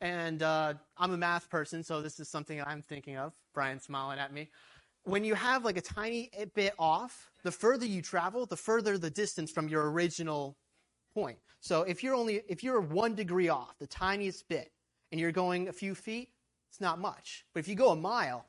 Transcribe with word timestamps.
and 0.00 0.42
uh, 0.42 0.74
I'm 0.96 1.12
a 1.12 1.16
math 1.16 1.50
person, 1.50 1.82
so 1.82 2.00
this 2.00 2.20
is 2.20 2.28
something 2.28 2.62
I'm 2.62 2.82
thinking 2.82 3.16
of. 3.16 3.34
Brian's 3.54 3.84
smiling 3.84 4.18
at 4.18 4.32
me. 4.32 4.48
When 5.04 5.24
you 5.24 5.34
have 5.34 5.64
like 5.64 5.76
a 5.76 5.82
tiny 5.82 6.30
bit 6.54 6.74
off, 6.78 7.30
the 7.42 7.52
further 7.52 7.86
you 7.86 8.02
travel, 8.02 8.46
the 8.46 8.56
further 8.56 8.98
the 8.98 9.10
distance 9.10 9.50
from 9.50 9.68
your 9.68 9.90
original 9.90 10.56
point. 11.12 11.38
So 11.60 11.82
if 11.82 12.02
you're 12.02 12.14
only 12.14 12.42
if 12.48 12.62
you're 12.62 12.80
one 12.80 13.14
degree 13.14 13.48
off, 13.48 13.78
the 13.78 13.86
tiniest 13.86 14.48
bit, 14.48 14.72
and 15.10 15.20
you're 15.20 15.32
going 15.32 15.68
a 15.68 15.72
few 15.72 15.94
feet, 15.94 16.30
it's 16.68 16.80
not 16.80 16.98
much. 16.98 17.44
But 17.52 17.60
if 17.60 17.68
you 17.68 17.74
go 17.74 17.90
a 17.90 17.96
mile, 17.96 18.46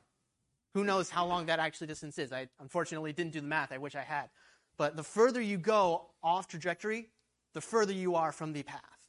who 0.74 0.84
knows 0.84 1.10
how 1.10 1.26
long 1.26 1.46
that 1.46 1.58
actually 1.58 1.86
distance 1.86 2.18
is? 2.18 2.32
I 2.32 2.48
unfortunately 2.60 3.12
didn't 3.12 3.32
do 3.32 3.40
the 3.40 3.46
math. 3.46 3.72
I 3.72 3.78
wish 3.78 3.94
I 3.94 4.02
had. 4.02 4.30
But 4.78 4.96
the 4.96 5.02
further 5.02 5.40
you 5.40 5.58
go 5.58 6.06
off 6.22 6.48
trajectory, 6.48 7.10
the 7.52 7.60
further 7.60 7.92
you 7.92 8.14
are 8.14 8.32
from 8.32 8.52
the 8.52 8.62
path. 8.62 9.01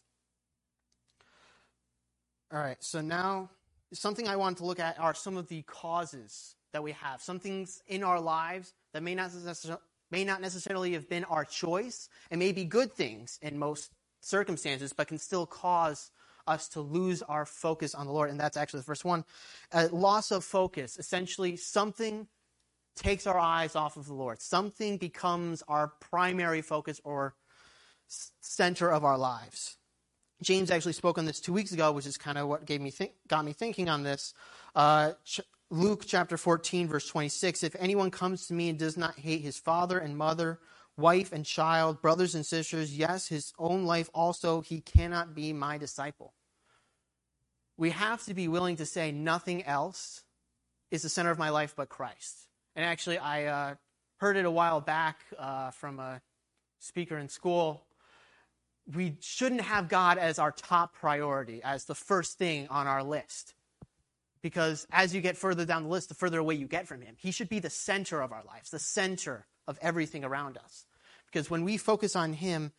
All 2.53 2.59
right, 2.59 2.77
so 2.81 3.01
now 3.01 3.49
something 3.93 4.27
I 4.27 4.35
want 4.35 4.59
to 4.59 4.65
look 4.65 4.79
at 4.79 4.99
are 4.99 5.15
some 5.15 5.37
of 5.37 5.47
the 5.47 5.63
causes 5.63 6.55
that 6.71 6.83
we 6.83 6.91
have. 6.91 7.19
Some 7.19 7.39
things 7.39 7.81
in 7.87 8.03
our 8.03 8.21
lives 8.21 8.75
that 8.93 9.01
may 9.01 9.15
not, 9.15 9.31
may 10.11 10.23
not 10.23 10.39
necessarily 10.39 10.93
have 10.93 11.09
been 11.09 11.23
our 11.23 11.45
choice 11.45 12.09
and 12.29 12.37
may 12.37 12.51
be 12.51 12.63
good 12.63 12.93
things 12.93 13.39
in 13.41 13.57
most 13.57 13.89
circumstances, 14.21 14.93
but 14.93 15.07
can 15.07 15.17
still 15.17 15.47
cause 15.47 16.11
us 16.45 16.67
to 16.69 16.81
lose 16.81 17.23
our 17.23 17.47
focus 17.47 17.95
on 17.95 18.05
the 18.05 18.11
Lord. 18.11 18.29
And 18.29 18.39
that's 18.39 18.55
actually 18.55 18.81
the 18.81 18.85
first 18.85 19.03
one. 19.03 19.25
Uh, 19.71 19.87
loss 19.91 20.29
of 20.29 20.43
focus. 20.43 20.99
Essentially, 20.99 21.55
something 21.55 22.27
takes 22.95 23.25
our 23.25 23.39
eyes 23.39 23.75
off 23.75 23.97
of 23.97 24.05
the 24.05 24.13
Lord. 24.13 24.39
Something 24.43 24.97
becomes 24.97 25.63
our 25.67 25.87
primary 25.99 26.61
focus 26.61 27.01
or 27.03 27.33
center 28.07 28.91
of 28.91 29.03
our 29.03 29.17
lives. 29.17 29.77
James 30.43 30.71
actually 30.71 30.93
spoke 30.93 31.17
on 31.17 31.25
this 31.25 31.39
two 31.39 31.53
weeks 31.53 31.71
ago, 31.71 31.91
which 31.91 32.05
is 32.05 32.17
kind 32.17 32.37
of 32.37 32.47
what 32.47 32.65
gave 32.65 32.81
me 32.81 32.91
got 33.27 33.45
me 33.45 33.53
thinking 33.53 33.89
on 33.89 34.03
this. 34.03 34.33
Uh, 34.75 35.13
ch- 35.23 35.41
Luke 35.69 36.03
chapter 36.05 36.37
14, 36.37 36.87
verse 36.87 37.07
26. 37.07 37.63
If 37.63 37.75
anyone 37.79 38.11
comes 38.11 38.47
to 38.47 38.53
me 38.53 38.69
and 38.69 38.77
does 38.77 38.97
not 38.97 39.17
hate 39.17 39.41
his 39.41 39.57
father 39.57 39.97
and 39.97 40.17
mother, 40.17 40.59
wife 40.97 41.31
and 41.31 41.45
child, 41.45 42.01
brothers 42.01 42.35
and 42.35 42.45
sisters, 42.45 42.95
yes, 42.95 43.27
his 43.27 43.53
own 43.57 43.85
life 43.85 44.09
also, 44.13 44.61
he 44.61 44.81
cannot 44.81 45.33
be 45.33 45.53
my 45.53 45.77
disciple. 45.77 46.33
We 47.77 47.89
have 47.89 48.23
to 48.25 48.33
be 48.33 48.47
willing 48.47 48.75
to 48.75 48.85
say 48.85 49.11
nothing 49.11 49.63
else 49.63 50.23
is 50.91 51.01
the 51.01 51.09
center 51.09 51.31
of 51.31 51.39
my 51.39 51.49
life 51.49 51.73
but 51.75 51.89
Christ. 51.89 52.47
And 52.75 52.85
actually, 52.85 53.17
I 53.17 53.45
uh, 53.45 53.75
heard 54.17 54.37
it 54.37 54.45
a 54.45 54.51
while 54.51 54.79
back 54.79 55.21
uh, 55.39 55.71
from 55.71 55.99
a 55.99 56.21
speaker 56.79 57.17
in 57.17 57.29
school 57.29 57.83
we 58.91 59.15
shouldn't 59.21 59.61
have 59.61 59.87
God 59.87 60.17
as 60.17 60.39
our 60.39 60.51
top 60.51 60.93
priority, 60.93 61.61
as 61.63 61.85
the 61.85 61.95
first 61.95 62.37
thing 62.37 62.67
on 62.69 62.87
our 62.87 63.03
list. 63.03 63.53
Because 64.41 64.85
as 64.91 65.15
you 65.15 65.21
get 65.21 65.37
further 65.37 65.65
down 65.65 65.83
the 65.83 65.89
list, 65.89 66.09
the 66.09 66.15
further 66.15 66.39
away 66.39 66.55
you 66.55 66.67
get 66.67 66.87
from 66.87 67.01
Him. 67.01 67.15
He 67.17 67.31
should 67.31 67.47
be 67.47 67.59
the 67.59 67.69
center 67.69 68.21
of 68.21 68.31
our 68.31 68.43
lives, 68.45 68.69
the 68.69 68.79
center 68.79 69.45
of 69.67 69.79
everything 69.81 70.25
around 70.25 70.57
us. 70.57 70.85
Because 71.27 71.49
when 71.49 71.63
we 71.63 71.77
focus 71.77 72.15
on 72.15 72.33
Him, 72.33 72.73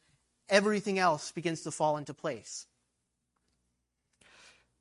everything 0.49 0.99
else 0.99 1.33
begins 1.33 1.62
to 1.62 1.71
fall 1.71 1.97
into 1.97 2.12
place. 2.12 2.67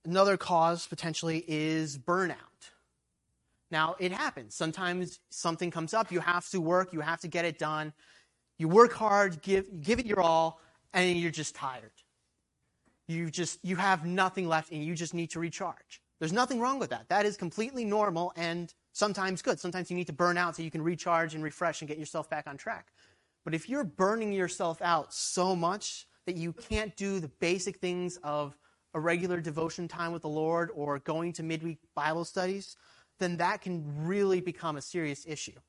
Another 0.04 0.36
cause 0.36 0.86
potentially 0.86 1.46
is 1.48 1.98
burnout. 1.98 2.36
Now, 3.72 3.96
it 3.98 4.12
happens. 4.12 4.54
Sometimes 4.54 5.20
something 5.30 5.72
comes 5.72 5.94
up, 5.94 6.12
you 6.12 6.20
have 6.20 6.48
to 6.50 6.60
work, 6.60 6.92
you 6.92 7.00
have 7.00 7.22
to 7.22 7.30
get 7.30 7.46
it 7.46 7.58
done. 7.58 7.94
You 8.58 8.68
work 8.68 8.94
hard, 8.94 9.42
give, 9.42 9.82
give 9.82 10.00
it 10.00 10.06
your 10.06 10.22
all, 10.22 10.60
and 10.94 11.18
you're 11.18 11.32
just 11.32 11.56
tired. 11.56 11.92
You 13.08 13.30
just 13.30 13.60
you 13.64 13.76
have 13.76 14.06
nothing 14.06 14.48
left 14.48 14.72
and 14.72 14.84
you 14.84 14.96
just 14.96 15.14
need 15.14 15.32
to 15.32 15.40
recharge. 15.40 16.02
There's 16.20 16.34
nothing 16.34 16.60
wrong 16.60 16.80
with 16.80 16.92
that. 16.92 17.10
That 17.10 17.26
is 17.26 17.36
completely 17.36 17.84
normal 17.84 18.32
and 18.36 18.74
sometimes 18.94 19.42
good. 19.42 19.60
Sometimes 19.60 19.92
you 19.92 19.98
need 19.98 20.08
to 20.08 20.14
burn 20.14 20.38
out 20.38 20.56
so 20.56 20.64
you 20.64 20.72
can 20.72 20.82
recharge 20.82 21.36
and 21.36 21.44
refresh 21.44 21.82
and 21.82 21.88
get 21.90 21.98
yourself 21.98 22.30
back 22.30 22.48
on 22.48 22.56
track. 22.56 22.94
But 23.44 23.54
if 23.54 23.68
you're 23.68 23.84
burning 23.84 24.32
yourself 24.32 24.82
out 24.82 25.14
so 25.14 25.56
much 25.56 26.08
that 26.26 26.38
you 26.38 26.54
can't 26.54 26.96
do 26.96 27.20
the 27.20 27.28
basic 27.28 27.80
things 27.80 28.18
of 28.24 28.58
a 28.94 29.00
regular 29.00 29.42
devotion 29.42 29.88
time 29.88 30.14
with 30.14 30.22
the 30.22 30.30
Lord 30.30 30.70
or 30.74 31.00
going 31.00 31.34
to 31.34 31.44
midweek 31.44 31.80
Bible 31.96 32.24
studies, 32.24 32.78
then 33.20 33.38
that 33.38 33.62
can 33.62 33.84
really 34.06 34.40
become 34.40 34.78
a 34.78 34.82
serious 34.82 35.26
issue. 35.28 35.60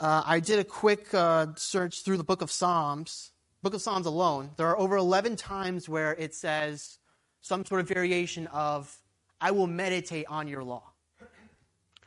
Uh, 0.00 0.22
I 0.26 0.40
did 0.40 0.58
a 0.58 0.64
quick 0.64 1.14
uh, 1.14 1.46
search 1.54 2.02
through 2.02 2.16
the 2.16 2.24
book 2.24 2.42
of 2.42 2.50
Psalms 2.50 3.30
book 3.64 3.74
of 3.74 3.80
Psalms 3.80 4.04
alone, 4.04 4.50
there 4.58 4.68
are 4.68 4.78
over 4.78 4.96
11 4.96 5.36
times 5.36 5.88
where 5.88 6.12
it 6.12 6.34
says 6.34 6.98
some 7.40 7.64
sort 7.64 7.80
of 7.80 7.88
variation 7.88 8.46
of, 8.48 8.94
I 9.40 9.52
will 9.52 9.66
meditate 9.66 10.26
on 10.28 10.48
your 10.48 10.62
law. 10.62 10.82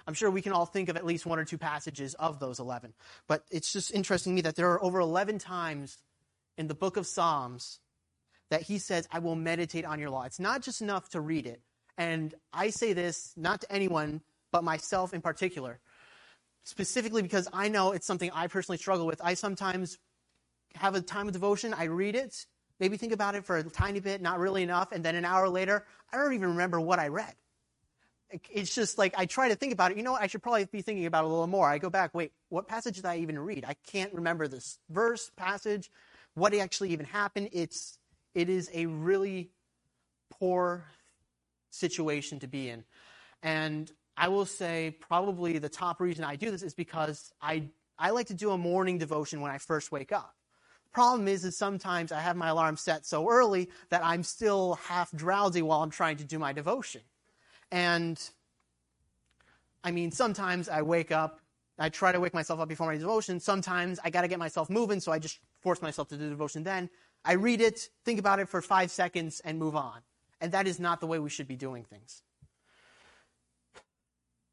I'm 0.06 0.14
sure 0.14 0.30
we 0.30 0.44
can 0.44 0.54
all 0.54 0.68
think 0.68 0.88
of 0.88 0.96
at 0.96 1.04
least 1.04 1.26
one 1.26 1.40
or 1.40 1.46
two 1.46 1.58
passages 1.58 2.14
of 2.14 2.40
those 2.40 2.60
11. 2.60 2.94
But 3.28 3.44
it's 3.50 3.74
just 3.74 3.92
interesting 3.92 4.34
to 4.34 4.36
me 4.36 4.42
that 4.42 4.56
there 4.56 4.70
are 4.72 4.82
over 4.84 5.00
11 5.00 5.40
times 5.40 5.98
in 6.58 6.68
the 6.68 6.76
book 6.76 6.96
of 6.96 7.08
Psalms 7.08 7.80
that 8.52 8.62
he 8.62 8.78
says, 8.78 9.08
I 9.12 9.18
will 9.18 9.36
meditate 9.36 9.84
on 9.84 10.00
your 10.00 10.12
law. 10.12 10.24
It's 10.24 10.40
not 10.40 10.62
just 10.62 10.82
enough 10.82 11.10
to 11.10 11.20
read 11.20 11.48
it. 11.48 11.62
And 11.98 12.36
I 12.54 12.70
say 12.70 12.94
this 12.94 13.34
not 13.36 13.62
to 13.62 13.72
anyone, 13.72 14.22
but 14.52 14.64
myself 14.64 15.12
in 15.12 15.22
particular, 15.22 15.80
specifically 16.66 17.24
because 17.24 17.48
I 17.52 17.68
know 17.68 17.94
it's 17.94 18.06
something 18.06 18.30
I 18.32 18.46
personally 18.46 18.78
struggle 18.78 19.08
with. 19.08 19.20
I 19.24 19.34
sometimes 19.34 19.98
have 20.76 20.96
a 20.96 21.02
time 21.02 21.28
of 21.28 21.34
devotion, 21.34 21.74
I 21.74 21.86
read 21.86 22.16
it, 22.16 22.46
maybe 22.80 22.98
think 22.98 23.14
about 23.14 23.36
it 23.36 23.46
for 23.46 23.58
a 23.58 23.64
tiny 23.64 24.00
bit, 24.00 24.22
not 24.22 24.40
really 24.40 24.64
enough, 24.64 24.92
and 24.92 25.04
then 25.04 25.16
an 25.16 25.26
hour 25.26 25.50
later, 25.50 25.86
I 26.12 26.18
don't 26.18 26.34
even 26.34 26.50
remember 26.50 26.80
what 26.80 27.00
I 27.00 27.08
read. 27.08 27.34
It's 28.50 28.76
just 28.76 28.98
like 28.98 29.14
I 29.18 29.26
try 29.26 29.48
to 29.50 29.56
think 29.56 29.72
about 29.72 29.92
it. 29.92 29.98
You 29.98 30.04
know 30.04 30.12
what? 30.12 30.22
I 30.22 30.28
should 30.28 30.44
probably 30.44 30.66
be 30.66 30.82
thinking 30.82 31.06
about 31.06 31.24
it 31.24 31.28
a 31.28 31.30
little 31.30 31.48
more. 31.48 31.70
I 31.70 31.78
go 31.78 31.90
back, 31.90 32.14
wait, 32.14 32.34
what 32.50 32.68
passage 32.68 32.98
did 32.98 33.06
I 33.06 33.20
even 33.20 33.40
read? 33.40 33.64
I 33.66 33.76
can't 33.90 34.14
remember 34.14 34.50
this 34.50 34.80
verse, 34.90 35.32
passage, 35.38 35.90
what 36.34 36.54
actually 36.54 36.90
even 36.90 37.06
happened. 37.06 37.50
It's 37.54 37.98
it 38.36 38.50
is 38.50 38.70
a 38.74 38.86
really 38.86 39.50
poor 40.30 40.86
situation 41.72 42.40
to 42.40 42.48
be 42.48 42.70
in. 42.70 42.84
And 43.42 43.90
I 44.16 44.28
will 44.28 44.46
say 44.46 44.96
probably 45.00 45.58
the 45.60 45.70
top 45.70 46.02
reason 46.02 46.24
I 46.24 46.36
do 46.36 46.52
this 46.52 46.64
is 46.64 46.74
because 46.74 47.32
I 47.42 47.70
I 47.98 48.12
like 48.12 48.28
to 48.28 48.34
do 48.34 48.52
a 48.52 48.58
morning 48.58 48.98
devotion 48.98 49.42
when 49.42 49.52
I 49.52 49.58
first 49.58 49.92
wake 49.92 50.12
up. 50.12 50.37
Problem 50.98 51.28
is, 51.28 51.46
is 51.46 51.56
sometimes 51.56 52.12
I 52.12 52.20
have 52.22 52.36
my 52.36 52.48
alarm 52.48 52.76
set 52.76 53.06
so 53.06 53.30
early 53.30 53.70
that 53.90 54.04
I'm 54.04 54.24
still 54.24 54.80
half 54.84 55.12
drowsy 55.12 55.62
while 55.62 55.84
I'm 55.84 55.92
trying 55.92 56.18
to 56.18 56.24
do 56.24 56.40
my 56.40 56.54
devotion. 56.54 57.02
And 57.72 58.20
I 59.84 59.92
mean, 59.92 60.10
sometimes 60.10 60.68
I 60.68 60.82
wake 60.82 61.12
up, 61.12 61.40
I 61.78 61.90
try 61.90 62.12
to 62.12 62.20
wake 62.20 62.34
myself 62.34 62.60
up 62.60 62.68
before 62.68 62.88
my 62.88 62.98
devotion. 62.98 63.40
Sometimes 63.40 64.00
I 64.04 64.10
got 64.10 64.22
to 64.22 64.28
get 64.28 64.40
myself 64.40 64.72
moving, 64.72 65.00
so 65.00 65.12
I 65.12 65.20
just 65.20 65.38
force 65.60 65.84
myself 65.84 66.08
to 66.08 66.18
do 66.18 66.32
devotion 66.32 66.64
then. 66.64 66.90
I 67.24 67.34
read 67.34 67.62
it, 67.62 67.90
think 68.04 68.18
about 68.18 68.40
it 68.40 68.50
for 68.50 68.60
five 68.60 68.90
seconds, 68.90 69.40
and 69.46 69.60
move 69.60 69.76
on. 69.76 70.00
And 70.42 70.52
that 70.54 70.66
is 70.66 70.80
not 70.80 71.00
the 71.00 71.06
way 71.06 71.20
we 71.20 71.30
should 71.30 71.48
be 71.48 71.56
doing 71.56 71.84
things. 71.84 72.24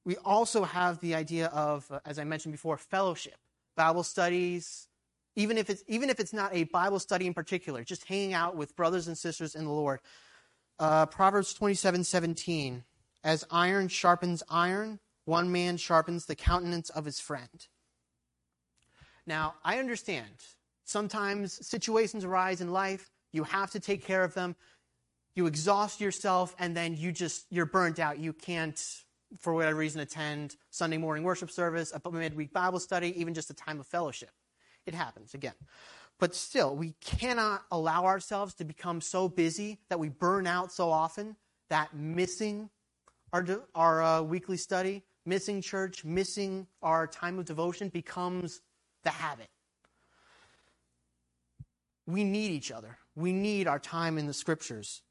We 0.05 0.19
also 0.19 0.64
have 0.64 1.00
the 1.00 1.14
idea 1.14 1.46
of, 1.46 1.91
as 2.05 2.19
I 2.19 2.25
mentioned 2.25 2.52
before, 2.52 2.76
fellowship, 2.76 3.38
Bible 3.76 4.02
studies, 4.02 4.88
even 5.36 5.58
if 5.58 5.70
it's 5.70 5.82
even 5.88 6.10
if 6.10 6.20
it's 6.20 6.32
not 6.32 6.54
a 6.54 6.64
Bible 6.64 6.98
study 6.98 7.26
in 7.26 7.34
particular, 7.34 7.84
just 7.84 8.04
hanging 8.04 8.32
out 8.32 8.56
with 8.56 8.76
brothers 8.76 9.08
and 9.08 9.16
sisters 9.16 9.54
in 9.54 9.64
the 9.64 9.72
Lord. 9.72 10.00
Uh, 10.78 11.06
Proverbs 11.06 11.54
twenty 11.54 11.75
seven 11.75 12.04
seventeen, 12.04 12.84
as 13.22 13.44
iron 13.50 13.88
sharpens 13.88 14.42
iron, 14.48 15.00
one 15.25 15.50
man 15.52 15.76
sharpens 15.76 16.26
the 16.26 16.34
countenance 16.34 16.90
of 16.90 17.04
his 17.04 17.20
friend. 17.20 17.69
Now, 19.26 19.54
I 19.64 19.78
understand 19.78 20.28
sometimes 20.84 21.66
situations 21.66 22.25
arise 22.25 22.60
in 22.60 22.70
life, 22.72 23.10
you 23.32 23.44
have 23.44 23.70
to 23.70 23.81
take 23.81 24.04
care 24.04 24.22
of 24.22 24.34
them, 24.34 24.54
you 25.34 25.46
exhaust 25.46 26.00
yourself, 26.00 26.54
and 26.58 26.76
then 26.76 26.94
you 26.94 27.10
just 27.10 27.46
you're 27.50 27.66
burnt 27.66 27.98
out. 27.98 28.19
You 28.19 28.32
can't, 28.32 28.81
for 29.40 29.54
whatever 29.54 29.78
reason, 29.78 30.00
attend 30.00 30.56
Sunday 30.70 30.98
morning 30.98 31.25
worship 31.25 31.50
service, 31.50 31.92
a 31.92 32.10
midweek 32.10 32.52
Bible 32.52 32.81
study, 32.81 33.19
even 33.19 33.32
just 33.32 33.50
a 33.50 33.54
time 33.54 33.81
of 33.81 33.86
fellowship. 33.86 34.31
It 34.86 34.94
happens 34.94 35.34
again. 35.34 35.54
But 36.19 36.34
still, 36.34 36.76
we 36.76 36.94
cannot 37.00 37.62
allow 37.70 38.04
ourselves 38.04 38.54
to 38.54 38.64
become 38.64 39.00
so 39.00 39.28
busy 39.28 39.81
that 39.88 39.98
we 39.98 40.08
burn 40.08 40.46
out 40.46 40.72
so 40.72 40.90
often 40.90 41.36
that 41.70 41.94
missing 41.94 42.70
our, 43.32 43.44
our 43.75 44.02
uh, 44.02 44.22
weekly 44.22 44.56
study, 44.56 45.02
missing 45.26 45.60
church, 45.60 46.04
missing 46.04 46.66
our 46.82 47.06
time 47.06 47.38
of 47.38 47.46
devotion 47.46 47.88
becomes 47.88 48.60
the 49.02 49.10
habit. 49.10 49.48
We 52.06 52.22
need 52.22 52.52
each 52.52 52.70
other. 52.70 52.98
We 53.16 53.32
need 53.32 53.66
our 53.66 53.78
time 53.78 54.19
in 54.19 54.26
the 54.26 54.34
scriptures. 54.34 55.02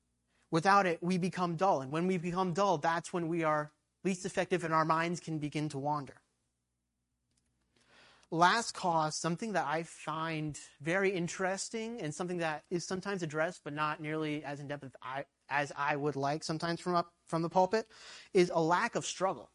Without 0.51 0.85
it, 0.85 0.99
we 1.01 1.17
become 1.17 1.55
dull. 1.55 1.81
And 1.81 1.91
when 1.91 2.07
we 2.07 2.17
become 2.17 2.53
dull, 2.53 2.77
that's 2.77 3.11
when 3.11 3.27
we 3.27 3.43
are 3.43 3.71
least 4.03 4.25
effective 4.25 4.63
and 4.63 4.73
our 4.73 4.85
minds 4.85 5.19
can 5.19 5.39
begin 5.39 5.67
to 5.69 5.79
wander 5.79 6.22
last 8.33 8.73
cause, 8.73 9.15
something 9.15 9.53
that 9.53 9.67
I 9.67 9.83
find 9.83 10.59
very 10.81 11.11
interesting 11.11 12.01
and 12.01 12.13
something 12.13 12.39
that 12.39 12.63
is 12.71 12.83
sometimes 12.83 13.21
addressed 13.21 13.61
but 13.63 13.73
not 13.73 14.01
nearly 14.01 14.43
as 14.43 14.59
in 14.59 14.67
depth 14.67 14.95
as 15.49 15.71
I, 15.77 15.95
would 15.95 16.15
like 16.15 16.43
sometimes 16.43 16.81
from 16.81 16.95
up 16.95 17.13
from 17.27 17.43
the 17.43 17.49
pulpit, 17.49 17.87
is 18.33 18.51
a 18.53 18.59
lack 18.59 18.95
of 18.95 19.05
struggle. 19.05 19.51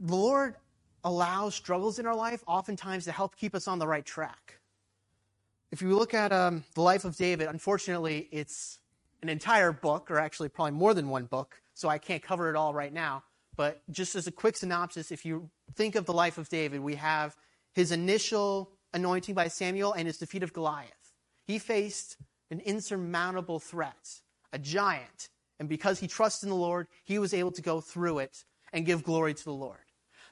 The 0.00 0.16
Lord 0.16 0.56
allows 1.04 1.54
struggles 1.54 2.00
in 2.00 2.06
our 2.06 2.16
life 2.16 2.42
oftentimes 2.48 3.04
to 3.04 3.12
help 3.12 3.36
keep 3.36 3.54
us 3.54 3.68
on 3.68 3.78
the 3.78 3.86
right 3.86 4.04
track. 4.04 4.58
If 5.70 5.82
you 5.82 5.96
look 5.96 6.14
at 6.14 6.32
um, 6.32 6.64
the 6.74 6.82
life 6.82 7.04
of 7.04 7.16
David, 7.16 7.46
unfortunately, 7.46 8.28
it's 8.32 8.80
an 9.22 9.28
entire 9.28 9.70
book, 9.70 10.10
or 10.10 10.18
actually 10.18 10.48
probably 10.48 10.72
more 10.72 10.94
than 10.94 11.08
one 11.08 11.26
book, 11.26 11.60
so 11.74 11.88
I 11.88 11.98
can't 11.98 12.22
cover 12.22 12.50
it 12.50 12.56
all 12.56 12.74
right 12.74 12.92
now. 12.92 13.22
But 13.58 13.82
just 13.90 14.14
as 14.14 14.28
a 14.28 14.30
quick 14.30 14.56
synopsis, 14.56 15.10
if 15.10 15.26
you 15.26 15.50
think 15.74 15.96
of 15.96 16.06
the 16.06 16.12
life 16.12 16.38
of 16.38 16.48
David, 16.48 16.78
we 16.80 16.94
have 16.94 17.36
his 17.74 17.90
initial 17.90 18.70
anointing 18.94 19.34
by 19.34 19.48
Samuel 19.48 19.92
and 19.92 20.06
his 20.06 20.16
defeat 20.16 20.44
of 20.44 20.52
Goliath. 20.52 21.12
He 21.44 21.58
faced 21.58 22.18
an 22.52 22.60
insurmountable 22.60 23.58
threat, 23.58 24.20
a 24.52 24.60
giant, 24.60 25.28
and 25.58 25.68
because 25.68 25.98
he 25.98 26.06
trusted 26.06 26.46
in 26.46 26.50
the 26.50 26.54
Lord, 26.54 26.86
he 27.02 27.18
was 27.18 27.34
able 27.34 27.50
to 27.50 27.60
go 27.60 27.80
through 27.80 28.20
it 28.20 28.44
and 28.72 28.86
give 28.86 29.02
glory 29.02 29.34
to 29.34 29.44
the 29.44 29.52
Lord. 29.52 29.80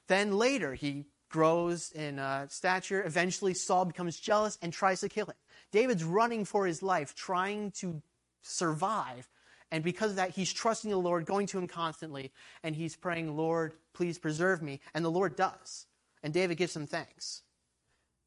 Then 0.07 0.39
later, 0.39 0.75
he 0.75 1.07
grows 1.29 1.91
in 1.91 2.21
uh, 2.21 2.47
stature. 2.47 3.03
Eventually, 3.05 3.55
Saul 3.55 3.87
becomes 3.87 4.21
jealous 4.21 4.57
and 4.63 4.73
tries 4.73 5.01
to 5.01 5.09
kill 5.09 5.27
him. 5.27 5.35
David's 5.73 6.05
running 6.05 6.45
for 6.45 6.65
his 6.65 6.81
life, 6.81 7.13
trying 7.17 7.73
to 7.73 8.01
survive. 8.43 9.29
And 9.71 9.83
because 9.83 10.11
of 10.11 10.17
that, 10.17 10.31
he's 10.31 10.53
trusting 10.53 10.91
the 10.91 10.97
Lord, 10.97 11.27
going 11.27 11.47
to 11.49 11.59
him 11.59 11.67
constantly, 11.67 12.33
and 12.63 12.77
he's 12.77 12.95
praying, 12.95 13.37
Lord, 13.37 13.75
please 13.95 14.19
preserve 14.19 14.63
me. 14.63 14.81
And 14.95 15.05
the 15.05 15.11
Lord 15.11 15.37
does. 15.37 15.87
And 16.23 16.33
David 16.33 16.57
gives 16.57 16.75
him 16.75 16.87
thanks. 16.87 17.43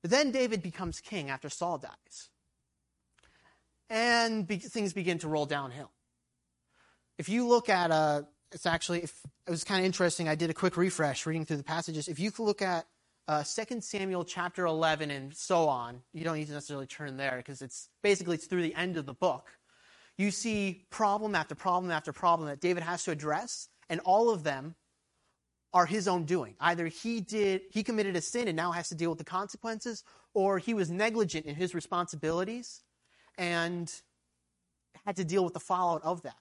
But 0.02 0.12
then 0.12 0.32
David 0.32 0.62
becomes 0.62 1.00
king 1.00 1.30
after 1.30 1.50
Saul 1.50 1.78
dies. 1.78 2.30
And 3.90 4.46
be- 4.46 4.58
things 4.58 4.94
begin 4.94 5.18
to 5.20 5.28
roll 5.28 5.46
downhill. 5.46 5.92
If 7.18 7.30
you 7.30 7.48
look 7.48 7.70
at 7.70 7.92
uh, 7.92 8.24
it's 8.52 8.66
actually 8.66 9.04
if, 9.04 9.22
it 9.48 9.52
was 9.52 9.64
kind 9.64 9.80
of 9.80 9.86
interesting. 9.86 10.28
I 10.28 10.36
did 10.36 10.50
a 10.50 10.54
quick 10.54 10.78
refresh 10.78 11.26
reading 11.26 11.46
through 11.46 11.58
the 11.58 11.64
passages. 11.64 12.08
If 12.08 12.20
you 12.20 12.32
look 12.40 12.62
at 12.62 12.86
uh, 13.28 13.44
2 13.44 13.82
Samuel 13.82 14.26
chapter 14.26 14.66
11 14.66 15.12
and 15.12 15.36
so 15.36 15.68
on, 15.68 16.02
you 16.14 16.24
don't 16.24 16.36
need 16.36 16.48
to 16.48 16.54
necessarily 16.54 16.88
turn 16.88 17.18
there 17.18 17.38
because 17.38 17.62
it's 17.62 17.90
basically 18.02 18.36
it's 18.36 18.46
through 18.46 18.64
the 18.64 18.76
end 18.76 18.98
of 18.98 19.06
the 19.06 19.14
book. 19.14 19.59
You 20.20 20.32
see 20.32 20.86
problem 20.90 21.34
after 21.34 21.56
problem 21.56 21.92
after 21.92 22.12
problem 22.12 22.50
that 22.50 22.60
David 22.60 22.84
has 22.84 23.06
to 23.06 23.12
address, 23.12 23.70
and 23.90 24.02
all 24.02 24.30
of 24.30 24.44
them 24.44 24.76
are 25.74 25.86
his 25.86 26.10
own 26.10 26.26
doing. 26.26 26.56
Either 26.60 26.88
he 26.88 27.22
did 27.22 27.62
he 27.72 27.84
committed 27.84 28.18
a 28.18 28.22
sin 28.22 28.50
and 28.50 28.58
now 28.58 28.74
has 28.74 28.90
to 28.90 28.96
deal 28.96 29.10
with 29.10 29.18
the 29.18 29.24
consequences, 29.24 30.04
or 30.34 30.60
he 30.60 30.74
was 30.74 30.92
negligent 30.92 31.46
in 31.46 31.56
his 31.56 31.74
responsibilities 31.74 32.84
and 33.38 34.02
had 35.06 35.16
to 35.16 35.24
deal 35.24 35.46
with 35.46 35.54
the 35.54 35.60
fallout 35.60 36.04
of 36.04 36.22
that. 36.24 36.36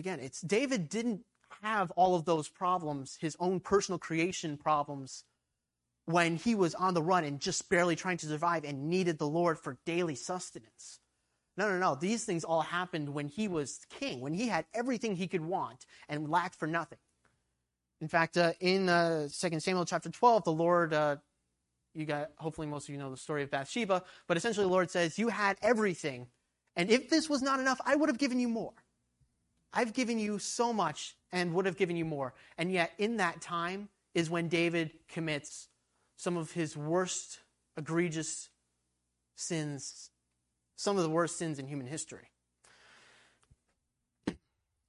again, 0.00 0.18
it's 0.18 0.40
David 0.40 0.88
didn't 0.88 1.20
have 1.62 1.92
all 1.92 2.16
of 2.16 2.24
those 2.24 2.48
problems, 2.48 3.18
his 3.20 3.36
own 3.38 3.60
personal 3.60 3.98
creation 3.98 4.56
problems, 4.56 5.24
when 6.12 6.36
he 6.36 6.54
was 6.54 6.74
on 6.74 6.94
the 6.94 7.02
run 7.02 7.24
and 7.24 7.40
just 7.40 7.68
barely 7.68 7.96
trying 7.96 8.16
to 8.18 8.26
survive 8.26 8.64
and 8.64 8.88
needed 8.88 9.18
the 9.18 9.26
Lord 9.26 9.58
for 9.58 9.78
daily 9.84 10.14
sustenance. 10.14 11.00
No, 11.56 11.68
no, 11.68 11.78
no. 11.78 11.94
These 11.94 12.24
things 12.24 12.44
all 12.44 12.62
happened 12.62 13.10
when 13.10 13.28
he 13.28 13.48
was 13.48 13.80
king, 13.90 14.20
when 14.20 14.32
he 14.32 14.48
had 14.48 14.64
everything 14.72 15.16
he 15.16 15.28
could 15.28 15.42
want 15.42 15.84
and 16.08 16.30
lacked 16.30 16.54
for 16.54 16.66
nothing. 16.66 16.98
In 18.00 18.08
fact, 18.08 18.36
uh, 18.36 18.52
in 18.60 18.88
uh, 18.88 19.28
2 19.38 19.60
Samuel 19.60 19.84
chapter 19.84 20.08
12, 20.08 20.44
the 20.44 20.52
Lord, 20.52 20.94
uh, 20.94 21.16
you 21.94 22.06
got, 22.06 22.30
hopefully 22.38 22.66
most 22.66 22.88
of 22.88 22.94
you 22.94 22.98
know 22.98 23.10
the 23.10 23.16
story 23.16 23.42
of 23.42 23.50
Bathsheba, 23.50 24.02
but 24.26 24.36
essentially 24.36 24.64
the 24.64 24.72
Lord 24.72 24.90
says, 24.90 25.18
You 25.18 25.28
had 25.28 25.58
everything, 25.60 26.28
and 26.76 26.90
if 26.90 27.10
this 27.10 27.28
was 27.28 27.42
not 27.42 27.60
enough, 27.60 27.80
I 27.84 27.96
would 27.96 28.08
have 28.08 28.18
given 28.18 28.40
you 28.40 28.48
more. 28.48 28.72
I've 29.72 29.92
given 29.92 30.18
you 30.18 30.38
so 30.38 30.72
much 30.72 31.16
and 31.30 31.52
would 31.54 31.66
have 31.66 31.76
given 31.76 31.96
you 31.96 32.04
more. 32.04 32.34
And 32.58 32.72
yet, 32.72 32.92
in 32.98 33.18
that 33.18 33.40
time 33.40 33.88
is 34.14 34.30
when 34.30 34.48
David 34.48 34.92
commits 35.08 35.68
some 36.20 36.36
of 36.36 36.52
his 36.52 36.76
worst 36.76 37.38
egregious 37.78 38.50
sins, 39.36 40.10
some 40.76 40.98
of 40.98 41.02
the 41.02 41.08
worst 41.08 41.38
sins 41.38 41.58
in 41.58 41.66
human 41.66 41.86
history. 41.86 42.28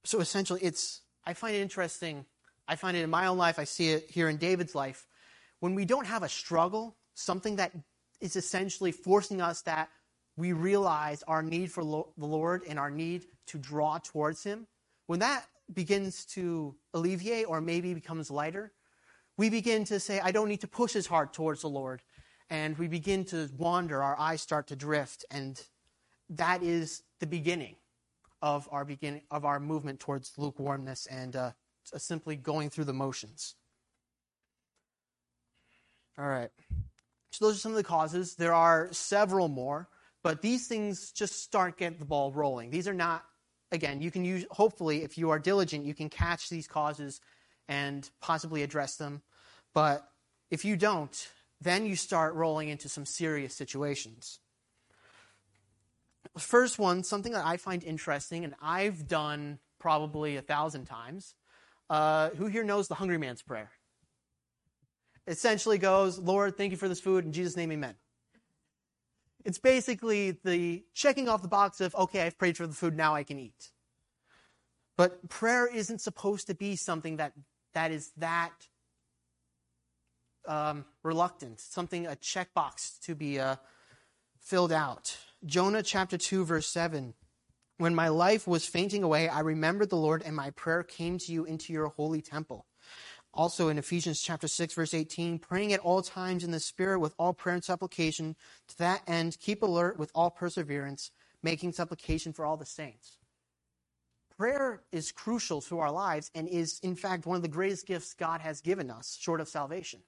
So 0.04 0.20
essentially, 0.20 0.60
it's, 0.62 1.00
I 1.24 1.32
find 1.32 1.56
it 1.56 1.60
interesting. 1.60 2.26
I 2.68 2.76
find 2.76 2.98
it 2.98 3.02
in 3.02 3.08
my 3.08 3.28
own 3.28 3.38
life. 3.38 3.58
I 3.58 3.64
see 3.64 3.92
it 3.92 4.10
here 4.10 4.28
in 4.28 4.36
David's 4.36 4.74
life. 4.74 5.06
When 5.60 5.74
we 5.74 5.86
don't 5.86 6.06
have 6.06 6.22
a 6.22 6.28
struggle, 6.28 6.96
something 7.14 7.56
that 7.56 7.72
is 8.20 8.36
essentially 8.36 8.92
forcing 8.92 9.40
us 9.40 9.62
that 9.62 9.88
we 10.36 10.52
realize 10.52 11.22
our 11.22 11.42
need 11.42 11.72
for 11.72 11.82
the 11.82 12.26
Lord 12.26 12.62
and 12.68 12.78
our 12.78 12.90
need 12.90 13.24
to 13.46 13.58
draw 13.58 13.96
towards 13.96 14.44
Him, 14.44 14.66
when 15.06 15.20
that 15.20 15.46
begins 15.72 16.26
to 16.26 16.74
alleviate 16.92 17.48
or 17.48 17.62
maybe 17.62 17.94
becomes 17.94 18.30
lighter, 18.30 18.70
we 19.36 19.50
begin 19.50 19.84
to 19.86 19.98
say, 20.00 20.20
I 20.20 20.30
don't 20.30 20.48
need 20.48 20.60
to 20.60 20.68
push 20.68 20.96
as 20.96 21.06
hard 21.06 21.32
towards 21.32 21.62
the 21.62 21.68
Lord. 21.68 22.02
And 22.50 22.76
we 22.76 22.86
begin 22.86 23.24
to 23.26 23.48
wander, 23.56 24.02
our 24.02 24.18
eyes 24.18 24.42
start 24.42 24.66
to 24.68 24.76
drift, 24.76 25.24
and 25.30 25.60
that 26.28 26.62
is 26.62 27.02
the 27.18 27.26
beginning 27.26 27.76
of 28.42 28.68
our 28.70 28.84
beginning 28.84 29.22
of 29.30 29.44
our 29.44 29.58
movement 29.58 30.00
towards 30.00 30.32
lukewarmness 30.36 31.06
and 31.06 31.34
uh, 31.34 31.52
simply 31.84 32.36
going 32.36 32.68
through 32.68 32.84
the 32.84 32.92
motions. 32.92 33.54
All 36.18 36.26
right. 36.26 36.50
So 37.30 37.46
those 37.46 37.56
are 37.56 37.60
some 37.60 37.72
of 37.72 37.76
the 37.76 37.84
causes. 37.84 38.34
There 38.34 38.52
are 38.52 38.88
several 38.92 39.48
more, 39.48 39.88
but 40.22 40.42
these 40.42 40.66
things 40.66 41.10
just 41.12 41.42
start 41.42 41.78
getting 41.78 41.98
the 41.98 42.04
ball 42.04 42.32
rolling. 42.32 42.70
These 42.70 42.86
are 42.86 42.94
not 42.94 43.24
again, 43.72 44.02
you 44.02 44.10
can 44.10 44.24
use, 44.24 44.44
hopefully, 44.50 45.02
if 45.02 45.18
you 45.18 45.30
are 45.30 45.38
diligent, 45.38 45.84
you 45.84 45.94
can 45.94 46.10
catch 46.10 46.48
these 46.48 46.68
causes 46.68 47.20
and 47.68 48.08
possibly 48.20 48.62
address 48.62 48.96
them. 48.96 49.22
But 49.74 50.08
if 50.50 50.64
you 50.64 50.76
don't, 50.76 51.30
then 51.60 51.86
you 51.86 51.96
start 51.96 52.34
rolling 52.34 52.68
into 52.68 52.88
some 52.88 53.06
serious 53.06 53.54
situations. 53.54 54.40
First 56.38 56.78
one, 56.78 57.02
something 57.02 57.32
that 57.32 57.44
I 57.44 57.56
find 57.56 57.84
interesting, 57.84 58.44
and 58.44 58.54
I've 58.60 59.06
done 59.06 59.58
probably 59.78 60.36
a 60.36 60.42
thousand 60.42 60.86
times. 60.86 61.34
Uh, 61.90 62.30
who 62.30 62.46
here 62.46 62.64
knows 62.64 62.88
the 62.88 62.94
hungry 62.94 63.18
man's 63.18 63.42
prayer? 63.42 63.70
Essentially 65.26 65.78
goes, 65.78 66.18
Lord, 66.18 66.56
thank 66.56 66.70
you 66.70 66.76
for 66.76 66.88
this 66.88 67.00
food. 67.00 67.24
In 67.24 67.32
Jesus' 67.32 67.56
name, 67.56 67.70
amen. 67.70 67.94
It's 69.44 69.58
basically 69.58 70.38
the 70.44 70.84
checking 70.94 71.28
off 71.28 71.42
the 71.42 71.48
box 71.48 71.80
of, 71.80 71.94
okay, 71.94 72.22
I've 72.22 72.38
prayed 72.38 72.56
for 72.56 72.66
the 72.66 72.74
food, 72.74 72.96
now 72.96 73.14
I 73.14 73.24
can 73.24 73.38
eat. 73.38 73.70
But 74.96 75.28
prayer 75.28 75.66
isn't 75.66 76.00
supposed 76.00 76.46
to 76.46 76.54
be 76.54 76.76
something 76.76 77.16
that, 77.16 77.32
that 77.74 77.90
is 77.90 78.10
that 78.16 78.52
um, 80.46 80.84
reluctant, 81.02 81.60
something, 81.60 82.06
a 82.06 82.16
checkbox 82.16 83.00
to 83.02 83.14
be 83.14 83.38
uh, 83.38 83.56
filled 84.40 84.72
out. 84.72 85.16
Jonah 85.44 85.82
chapter 85.82 86.18
2, 86.18 86.44
verse 86.44 86.68
7. 86.68 87.14
When 87.78 87.94
my 87.94 88.08
life 88.08 88.46
was 88.46 88.66
fainting 88.66 89.02
away, 89.02 89.28
I 89.28 89.40
remembered 89.40 89.90
the 89.90 89.96
Lord, 89.96 90.22
and 90.24 90.36
my 90.36 90.50
prayer 90.50 90.82
came 90.82 91.18
to 91.18 91.32
you 91.32 91.44
into 91.44 91.72
your 91.72 91.88
holy 91.88 92.20
temple. 92.20 92.66
Also 93.34 93.68
in 93.68 93.78
Ephesians 93.78 94.20
chapter 94.20 94.46
6 94.46 94.74
verse 94.74 94.92
18, 94.92 95.38
praying 95.38 95.72
at 95.72 95.80
all 95.80 96.02
times 96.02 96.44
in 96.44 96.50
the 96.50 96.60
spirit 96.60 97.00
with 97.00 97.14
all 97.18 97.32
prayer 97.32 97.54
and 97.54 97.64
supplication, 97.64 98.36
to 98.68 98.78
that 98.78 99.02
end 99.06 99.38
keep 99.40 99.62
alert 99.62 99.98
with 99.98 100.12
all 100.14 100.30
perseverance, 100.30 101.10
making 101.42 101.72
supplication 101.72 102.34
for 102.34 102.44
all 102.44 102.58
the 102.58 102.66
saints. 102.66 103.16
Prayer 104.42 104.82
is 104.90 105.12
crucial 105.12 105.60
to 105.60 105.78
our 105.78 105.92
lives 105.92 106.28
and 106.34 106.48
is 106.48 106.80
in 106.82 106.96
fact 106.96 107.26
one 107.26 107.36
of 107.36 107.42
the 107.42 107.48
greatest 107.48 107.86
gifts 107.86 108.12
God 108.12 108.40
has 108.40 108.60
given 108.60 108.90
us 108.90 109.16
short 109.20 109.40
of 109.40 109.46
salvation. 109.46 110.00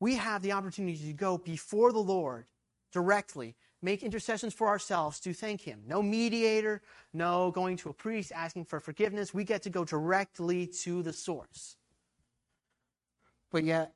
We 0.00 0.16
have 0.16 0.42
the 0.42 0.52
opportunity 0.52 0.98
to 1.06 1.14
go 1.14 1.38
before 1.38 1.90
the 1.90 1.98
Lord 1.98 2.44
directly, 2.92 3.56
make 3.80 4.02
intercessions 4.02 4.52
for 4.52 4.68
ourselves 4.68 5.18
to 5.20 5.32
thank 5.32 5.62
him. 5.62 5.80
No 5.86 6.02
mediator, 6.02 6.82
no 7.14 7.50
going 7.50 7.78
to 7.78 7.88
a 7.88 7.94
priest 7.94 8.32
asking 8.34 8.66
for 8.66 8.80
forgiveness. 8.80 9.32
We 9.32 9.44
get 9.44 9.62
to 9.62 9.70
go 9.70 9.82
directly 9.82 10.66
to 10.82 11.02
the 11.02 11.14
source. 11.14 11.78
But 13.50 13.64
yet, 13.64 13.94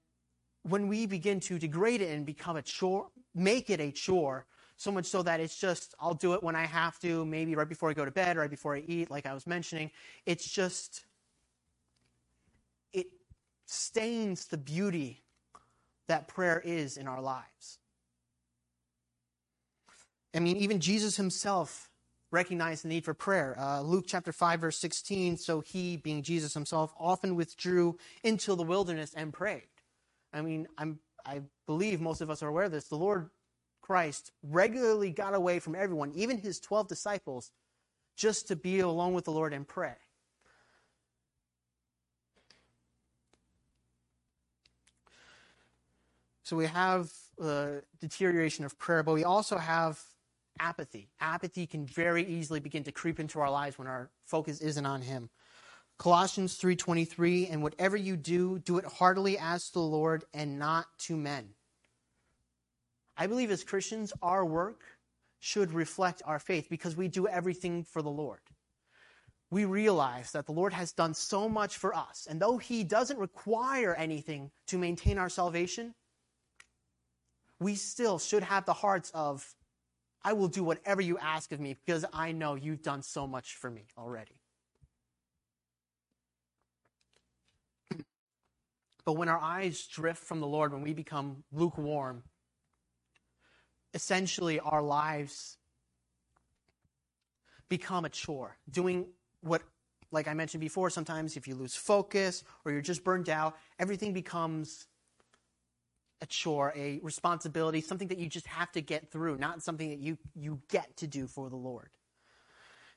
when 0.62 0.88
we 0.88 1.04
begin 1.04 1.40
to 1.40 1.59
degrade 1.59 2.00
it 2.00 2.11
and 2.11 2.25
become 2.25 2.56
a 2.56 2.62
chore, 2.62 3.09
make 3.35 3.68
it 3.68 3.80
a 3.80 3.92
chore, 3.92 4.47
so 4.82 4.92
much 4.92 5.06
so 5.06 5.22
that 5.22 5.40
it's 5.40 5.56
just, 5.56 5.94
I'll 6.00 6.14
do 6.14 6.34
it 6.34 6.42
when 6.42 6.56
I 6.56 6.66
have 6.66 6.98
to, 7.00 7.24
maybe 7.24 7.54
right 7.54 7.68
before 7.68 7.90
I 7.90 7.94
go 7.94 8.04
to 8.04 8.10
bed, 8.10 8.36
right 8.36 8.50
before 8.50 8.76
I 8.76 8.82
eat, 8.86 9.10
like 9.10 9.26
I 9.26 9.34
was 9.34 9.46
mentioning. 9.46 9.90
It's 10.26 10.50
just, 10.50 11.04
it 12.92 13.06
stains 13.66 14.46
the 14.46 14.58
beauty 14.58 15.22
that 16.08 16.28
prayer 16.28 16.60
is 16.64 16.96
in 16.96 17.06
our 17.06 17.20
lives. 17.20 17.78
I 20.34 20.40
mean, 20.40 20.56
even 20.56 20.80
Jesus 20.80 21.16
himself 21.16 21.90
recognized 22.30 22.84
the 22.84 22.88
need 22.88 23.04
for 23.04 23.14
prayer. 23.14 23.54
Uh, 23.58 23.82
Luke 23.82 24.06
chapter 24.08 24.32
5, 24.32 24.60
verse 24.60 24.78
16. 24.78 25.36
So 25.36 25.60
he, 25.60 25.96
being 25.96 26.22
Jesus 26.22 26.54
himself, 26.54 26.92
often 26.98 27.36
withdrew 27.36 27.98
into 28.24 28.56
the 28.56 28.64
wilderness 28.64 29.12
and 29.14 29.32
prayed. 29.32 29.68
I 30.32 30.40
mean, 30.40 30.66
I'm, 30.78 30.98
I 31.24 31.42
believe 31.66 32.00
most 32.00 32.22
of 32.22 32.30
us 32.30 32.42
are 32.42 32.48
aware 32.48 32.64
of 32.64 32.72
this. 32.72 32.88
The 32.88 32.96
Lord 32.96 33.28
Christ 33.92 34.32
regularly 34.42 35.11
got 35.11 35.34
away 35.34 35.58
from 35.58 35.75
everyone, 35.75 36.12
even 36.14 36.38
his 36.38 36.58
12 36.61 36.88
disciples, 36.88 37.50
just 38.16 38.49
to 38.49 38.56
be 38.56 38.80
alone 38.80 39.12
with 39.12 39.26
the 39.26 39.30
Lord 39.30 39.52
and 39.52 39.68
pray. 39.68 39.92
So 46.42 46.56
we 46.56 46.64
have 46.64 47.12
uh, 47.38 47.82
deterioration 48.00 48.64
of 48.64 48.78
prayer, 48.78 49.02
but 49.02 49.12
we 49.12 49.25
also 49.25 49.58
have 49.58 50.00
apathy. 50.58 51.11
Apathy 51.20 51.66
can 51.66 51.84
very 51.84 52.25
easily 52.26 52.61
begin 52.61 52.84
to 52.84 52.92
creep 52.92 53.20
into 53.20 53.40
our 53.40 53.50
lives 53.50 53.76
when 53.78 53.88
our 53.88 54.08
focus 54.25 54.62
isn't 54.62 54.87
on 54.87 55.02
Him. 55.02 55.28
Colossians 55.99 56.58
3:23 56.58 57.50
and 57.50 57.62
whatever 57.62 57.99
you 57.99 58.16
do 58.16 58.58
do 58.58 58.78
it 58.78 58.87
heartily 58.87 59.37
as 59.37 59.66
to 59.66 59.75
the 59.75 59.80
Lord 59.80 60.25
and 60.32 60.58
not 60.58 60.87
to 61.00 61.14
men. 61.14 61.50
I 63.16 63.26
believe 63.26 63.50
as 63.50 63.64
Christians 63.64 64.12
our 64.23 64.45
work 64.45 64.83
should 65.40 65.73
reflect 65.73 66.23
our 66.25 66.38
faith 66.38 66.69
because 66.71 66.97
we 66.97 67.09
do 67.09 67.26
everything 67.26 67.85
for 67.85 68.00
the 68.00 68.11
Lord. 68.11 68.40
We 69.50 69.64
realize 69.64 70.33
that 70.33 70.47
the 70.47 70.52
Lord 70.52 70.73
has 70.73 70.92
done 70.92 71.12
so 71.14 71.49
much 71.49 71.76
for 71.76 71.95
us 71.95 72.26
and 72.31 72.40
though 72.40 72.59
he 72.59 72.85
doesn't 72.85 73.19
require 73.19 73.95
anything 73.95 74.50
to 74.69 74.78
maintain 74.78 75.19
our 75.19 75.28
salvation, 75.28 75.95
we 77.61 77.75
still 77.75 78.19
should 78.19 78.42
have 78.42 78.64
the 78.64 78.73
hearts 78.73 79.11
of 79.14 79.54
I 80.25 80.33
will 80.33 80.49
do 80.49 80.62
whatever 80.62 81.00
you 81.00 81.19
ask 81.19 81.50
of 81.52 81.61
me 81.61 81.76
because 81.85 82.04
I 82.12 82.33
know 82.33 82.54
you've 82.54 82.83
done 82.83 83.02
so 83.02 83.26
much 83.26 83.57
for 83.57 83.71
me 83.71 83.87
already. 83.99 84.40
But 89.04 89.14
when 89.14 89.28
our 89.28 89.38
eyes 89.40 89.85
drift 89.88 90.23
from 90.23 90.38
the 90.38 90.47
Lord, 90.47 90.73
when 90.73 90.83
we 90.83 90.92
become 90.92 91.42
lukewarm, 91.50 92.23
essentially 93.94 94.61
our 94.61 94.82
lives 94.82 95.56
become 97.68 98.04
a 98.04 98.08
chore. 98.08 98.56
Doing 98.70 99.06
what, 99.40 99.62
like 100.11 100.28
I 100.28 100.34
mentioned 100.34 100.61
before, 100.61 100.90
sometimes 100.90 101.37
if 101.37 101.49
you 101.49 101.54
lose 101.54 101.75
focus 101.75 102.44
or 102.64 102.72
you're 102.72 102.80
just 102.80 103.04
burned 103.04 103.28
out, 103.28 103.56
everything 103.78 104.12
becomes 104.12 104.87
a 106.20 106.26
chore, 106.26 106.72
a 106.76 107.00
responsibility, 107.02 107.80
something 107.80 108.08
that 108.08 108.18
you 108.18 108.28
just 108.28 108.46
have 108.46 108.70
to 108.72 108.80
get 108.80 109.11
through, 109.11 109.38
not 109.38 109.62
something 109.62 109.90
that 109.90 109.99
you, 109.99 110.18
you 110.34 110.61
get 110.68 110.96
to 110.99 111.06
do 111.06 111.26
for 111.26 111.50
the 111.50 111.56
Lord. 111.56 111.90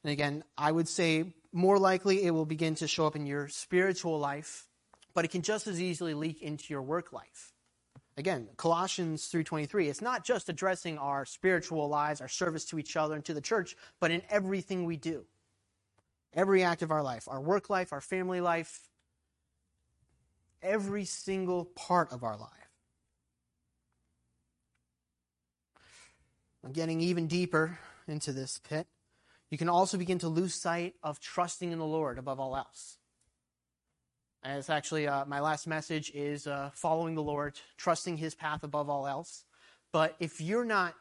And 0.03 0.11
again, 0.11 0.43
I 0.57 0.71
would 0.71 0.87
say 0.87 1.33
more 1.51 1.79
likely 1.79 2.23
it 2.23 2.31
will 2.31 2.45
begin 2.45 2.75
to 2.75 2.87
show 2.87 3.07
up 3.07 3.15
in 3.15 3.25
your 3.25 3.47
spiritual 3.47 4.19
life 4.19 4.67
but 5.15 5.25
it 5.25 5.31
can 5.31 5.41
just 5.41 5.65
as 5.65 5.81
easily 5.81 6.13
leak 6.13 6.43
into 6.43 6.65
your 6.69 6.83
work 6.83 7.11
life. 7.11 7.53
Again, 8.17 8.48
Colossians 8.55 9.27
3:23, 9.27 9.89
it's 9.89 10.01
not 10.01 10.24
just 10.24 10.48
addressing 10.48 10.98
our 10.98 11.25
spiritual 11.25 11.89
lives, 11.89 12.22
our 12.22 12.29
service 12.29 12.63
to 12.65 12.79
each 12.79 12.95
other 12.95 13.15
and 13.15 13.25
to 13.25 13.34
the 13.34 13.41
church, 13.41 13.75
but 14.00 14.10
in 14.12 14.22
everything 14.29 14.86
we 14.86 14.95
do. 14.95 15.25
Every 16.34 16.63
act 16.63 16.81
of 16.81 16.91
our 16.91 17.03
life, 17.03 17.27
our 17.27 17.41
work 17.41 17.69
life, 17.69 17.91
our 17.91 18.01
family 18.01 18.39
life, 18.39 18.89
every 20.62 21.05
single 21.05 21.65
part 21.65 22.12
of 22.12 22.24
our 22.24 22.38
life. 22.38 22.51
I'm 26.63 26.72
getting 26.72 27.01
even 27.01 27.27
deeper 27.27 27.79
into 28.07 28.31
this 28.31 28.60
pit. 28.60 28.88
You 29.51 29.57
can 29.57 29.69
also 29.69 29.98
begin 29.98 30.19
to 30.19 30.27
lose 30.27 30.55
sight 30.55 30.95
of 31.03 31.19
trusting 31.19 31.72
in 31.72 31.79
the 31.79 31.86
Lord 31.86 32.17
above 32.17 32.39
all 32.39 32.55
else. 32.55 32.98
And 34.45 34.59
it's 34.59 34.69
actually 34.69 35.07
uh, 35.07 35.25
my 35.25 35.39
last 35.39 35.65
message 35.65 36.11
is 36.13 36.45
uh, 36.45 36.69
following 36.75 37.15
the 37.15 37.23
Lord, 37.23 37.59
trusting 37.77 38.17
His 38.17 38.35
path 38.35 38.63
above 38.63 38.91
all 38.91 39.07
else. 39.07 39.43
But 39.91 40.15
if 40.19 40.39
you're 40.39 40.65
not 40.65 40.93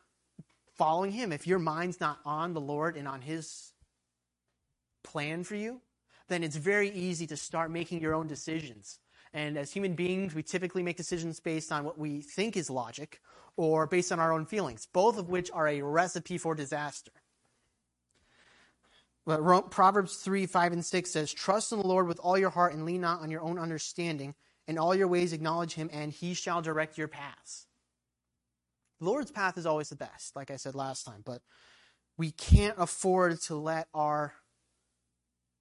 following 0.77 1.13
Him, 1.13 1.31
if 1.31 1.47
your 1.47 1.59
mind's 1.59 2.01
not 2.01 2.21
on 2.25 2.55
the 2.55 2.61
Lord 2.61 2.97
and 2.97 3.07
on 3.07 3.21
His 3.21 3.73
plan 5.03 5.45
for 5.45 5.57
you, 5.57 5.83
then 6.29 6.43
it's 6.43 6.57
very 6.57 6.89
easy 6.89 7.27
to 7.27 7.37
start 7.37 7.71
making 7.71 8.01
your 8.01 8.15
own 8.15 8.29
decisions. 8.29 8.99
And 9.35 9.59
as 9.59 9.71
human 9.71 9.93
beings, 9.93 10.35
we 10.35 10.43
typically 10.43 10.83
make 10.83 10.97
decisions 10.97 11.39
based 11.39 11.71
on 11.71 11.85
what 11.85 11.99
we 11.99 12.23
think 12.23 12.57
is 12.57 12.71
logic 12.71 13.21
or 13.59 13.87
based 13.87 14.11
on 14.11 14.21
our 14.21 14.33
own 14.33 14.47
feelings, 14.47 14.89
both 14.91 15.19
of 15.19 15.29
which 15.29 15.51
are 15.53 15.69
a 15.69 15.83
recipe 15.83 16.39
for 16.39 16.55
disaster. 16.55 17.13
Proverbs 19.27 20.17
3, 20.17 20.47
5, 20.47 20.73
and 20.73 20.85
6 20.85 21.11
says, 21.11 21.33
Trust 21.33 21.73
in 21.73 21.79
the 21.79 21.87
Lord 21.87 22.07
with 22.07 22.19
all 22.21 22.37
your 22.37 22.51
heart 22.51 22.75
and 22.75 22.85
lean 22.85 23.01
not 23.01 23.21
on 23.21 23.31
your 23.31 23.41
own 23.41 23.59
understanding. 23.59 24.35
In 24.67 24.79
all 24.79 24.95
your 24.95 25.09
ways 25.09 25.33
acknowledge 25.35 25.75
him, 25.75 25.91
and 25.93 26.11
he 26.11 26.33
shall 26.33 26.63
direct 26.63 26.97
your 26.97 27.09
paths. 27.09 27.67
The 29.01 29.07
Lord's 29.07 29.31
path 29.31 29.59
is 29.59 29.67
always 29.67 29.91
the 29.91 29.97
best, 29.97 30.35
like 30.37 30.51
I 30.51 30.57
said 30.57 30.75
last 30.75 31.05
time, 31.05 31.23
but 31.25 31.43
we 32.17 32.31
can't 32.31 32.77
afford 32.79 33.41
to 33.43 33.57
let 33.57 33.89
our 33.93 34.35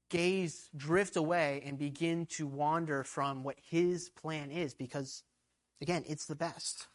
gaze 0.09 0.69
drift 0.75 1.15
away 1.15 1.63
and 1.65 1.77
begin 1.77 2.27
to 2.27 2.45
wander 2.47 3.03
from 3.03 3.43
what 3.43 3.57
his 3.59 4.09
plan 4.09 4.51
is 4.51 4.73
because, 4.73 5.23
again, 5.81 6.03
it's 6.07 6.25
the 6.25 6.35
best. 6.35 6.87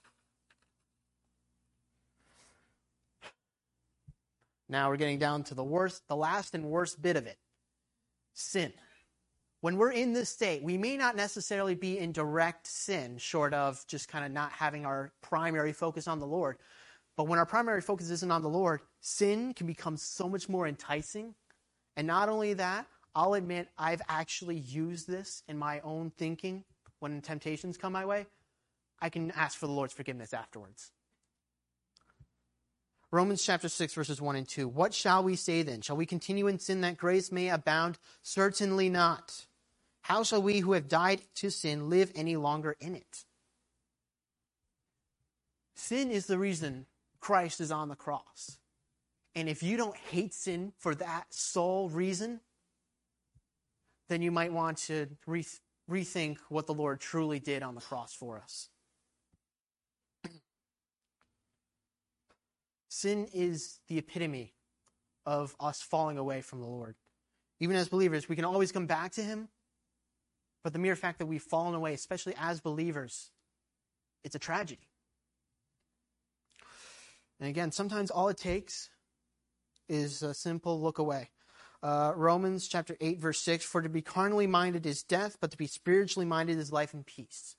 Now 4.69 4.91
we're 4.91 4.97
getting 4.97 5.19
down 5.19 5.45
to 5.45 5.55
the 5.55 5.65
worst, 5.65 6.07
the 6.09 6.17
last 6.17 6.55
and 6.55 6.65
worst 6.67 7.01
bit 7.01 7.17
of 7.17 7.27
it 7.27 7.39
sin. 8.39 8.73
When 9.61 9.77
we're 9.77 9.91
in 9.91 10.13
this 10.13 10.31
state, 10.31 10.63
we 10.63 10.79
may 10.79 10.97
not 10.97 11.17
necessarily 11.17 11.75
be 11.75 11.99
in 11.99 12.13
direct 12.13 12.67
sin, 12.67 13.19
short 13.19 13.53
of 13.53 13.85
just 13.89 14.09
kind 14.09 14.25
of 14.25 14.31
not 14.31 14.53
having 14.53 14.87
our 14.87 15.13
primary 15.21 15.73
focus 15.73 16.07
on 16.07 16.21
the 16.21 16.27
Lord. 16.27 16.59
But 17.17 17.25
when 17.25 17.41
our 17.41 17.47
primary 17.47 17.81
focus 17.81 18.11
isn't 18.11 18.31
on 18.31 18.43
the 18.43 18.49
Lord, 18.49 18.81
sin 19.01 19.53
can 19.55 19.67
become 19.67 19.97
so 19.97 20.29
much 20.29 20.49
more 20.49 20.69
enticing. 20.69 21.35
And 21.97 22.07
not 22.07 22.29
only 22.29 22.55
that, 22.55 22.87
I'll 23.17 23.35
admit 23.35 23.69
I've 23.77 24.03
actually 24.09 24.59
used 24.59 25.09
this 25.09 25.43
in 25.49 25.59
my 25.59 25.81
own 25.81 26.13
thinking 26.17 26.63
when 27.01 27.21
temptations 27.21 27.77
come 27.77 27.93
my 27.93 28.05
way. 28.05 28.27
I 29.01 29.09
can 29.09 29.33
ask 29.33 29.59
for 29.59 29.67
the 29.67 29.73
Lord's 29.73 29.93
forgiveness 29.93 30.33
afterwards. 30.33 30.93
Romans 33.11 33.43
chapter 33.43 33.69
6, 33.71 33.95
verses 33.95 34.21
1 34.21 34.37
and 34.37 34.47
2. 34.47 34.69
What 34.69 34.93
shall 34.93 35.25
we 35.25 35.35
say 35.35 35.63
then? 35.63 35.81
Shall 35.81 35.97
we 35.97 36.05
continue 36.05 36.47
in 36.47 36.59
sin 36.59 36.83
that 36.83 36.99
grace 36.99 37.33
may 37.33 37.49
abound? 37.49 37.99
Certainly 38.23 38.91
not. 38.91 39.47
How 40.03 40.23
shall 40.23 40.43
we 40.43 40.61
who 40.61 40.73
have 40.73 40.89
died 40.89 41.23
to 41.37 41.51
sin 41.51 41.89
live 41.89 42.13
any 42.15 42.37
longer 42.37 42.77
in 42.81 42.95
it? 42.95 43.25
Sin 45.75 46.11
is 46.11 46.27
the 46.27 46.39
reason 46.39 46.87
Christ 47.19 47.61
is 47.61 47.71
on 47.71 47.89
the 47.89 47.97
cross. 47.97 48.59
And 49.35 49.49
if 49.49 49.63
you 49.63 49.77
don't 49.77 49.97
hate 49.97 50.35
sin 50.35 50.73
for 50.77 50.95
that 50.97 51.27
sole 51.31 51.89
reason, 51.89 52.41
then 54.09 54.21
you 54.21 54.31
might 54.31 54.53
want 54.53 54.79
to 54.79 55.07
rethink 55.27 56.39
what 56.49 56.67
the 56.67 56.75
Lord 56.75 57.01
truly 57.01 57.39
did 57.39 57.63
on 57.63 57.75
the 57.75 57.81
cross 57.81 58.13
for 58.13 58.39
us. 58.39 58.69
Sin 62.99 63.29
is 63.33 63.79
the 63.87 63.97
epitome 63.97 64.55
of 65.25 65.55
us 65.61 65.81
falling 65.81 66.19
away 66.19 66.41
from 66.41 66.59
the 66.59 66.67
Lord. 66.67 66.97
Even 67.61 67.77
as 67.77 67.89
believers, 67.89 68.29
we 68.29 68.35
can 68.35 68.45
always 68.45 68.73
come 68.73 68.87
back 68.87 69.13
to 69.13 69.23
Him, 69.23 69.51
but 70.65 70.73
the 70.73 70.81
mere 70.81 70.97
fact 70.97 71.21
that 71.21 71.27
we've 71.27 71.41
fallen 71.41 71.77
away, 71.77 71.95
especially 71.95 72.35
as 72.37 72.61
believers, 72.61 73.31
it's 74.25 74.35
a 74.35 74.41
tragedy. 74.41 74.89
And 77.39 77.49
again, 77.49 77.71
sometimes 77.71 78.11
all 78.11 78.31
it 78.31 78.37
takes 78.37 78.91
is 79.89 80.25
a 80.25 80.35
simple 80.35 80.83
look 80.83 80.99
away. 80.99 81.31
Uh, 81.81 82.15
Romans 82.17 82.67
chapter 82.67 82.97
8, 83.01 83.21
verse 83.21 83.41
6 83.43 83.65
For 83.65 83.81
to 83.81 83.89
be 83.89 84.03
carnally 84.03 84.49
minded 84.49 84.85
is 84.87 85.05
death, 85.05 85.37
but 85.41 85.53
to 85.53 85.57
be 85.57 85.69
spiritually 85.69 86.27
minded 86.27 86.59
is 86.59 86.73
life 86.73 86.95
and 86.95 87.07
peace. 87.07 87.55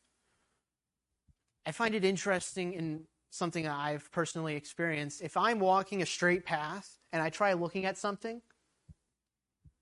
I 1.65 1.71
find 1.71 1.95
it 1.95 2.03
interesting 2.03 2.73
in 2.73 3.05
something 3.29 3.63
that 3.63 3.75
I've 3.75 4.11
personally 4.11 4.55
experienced. 4.55 5.21
If 5.21 5.37
I'm 5.37 5.59
walking 5.59 6.01
a 6.01 6.05
straight 6.05 6.45
path 6.45 6.97
and 7.11 7.21
I 7.21 7.29
try 7.29 7.53
looking 7.53 7.85
at 7.85 7.97
something, 7.97 8.41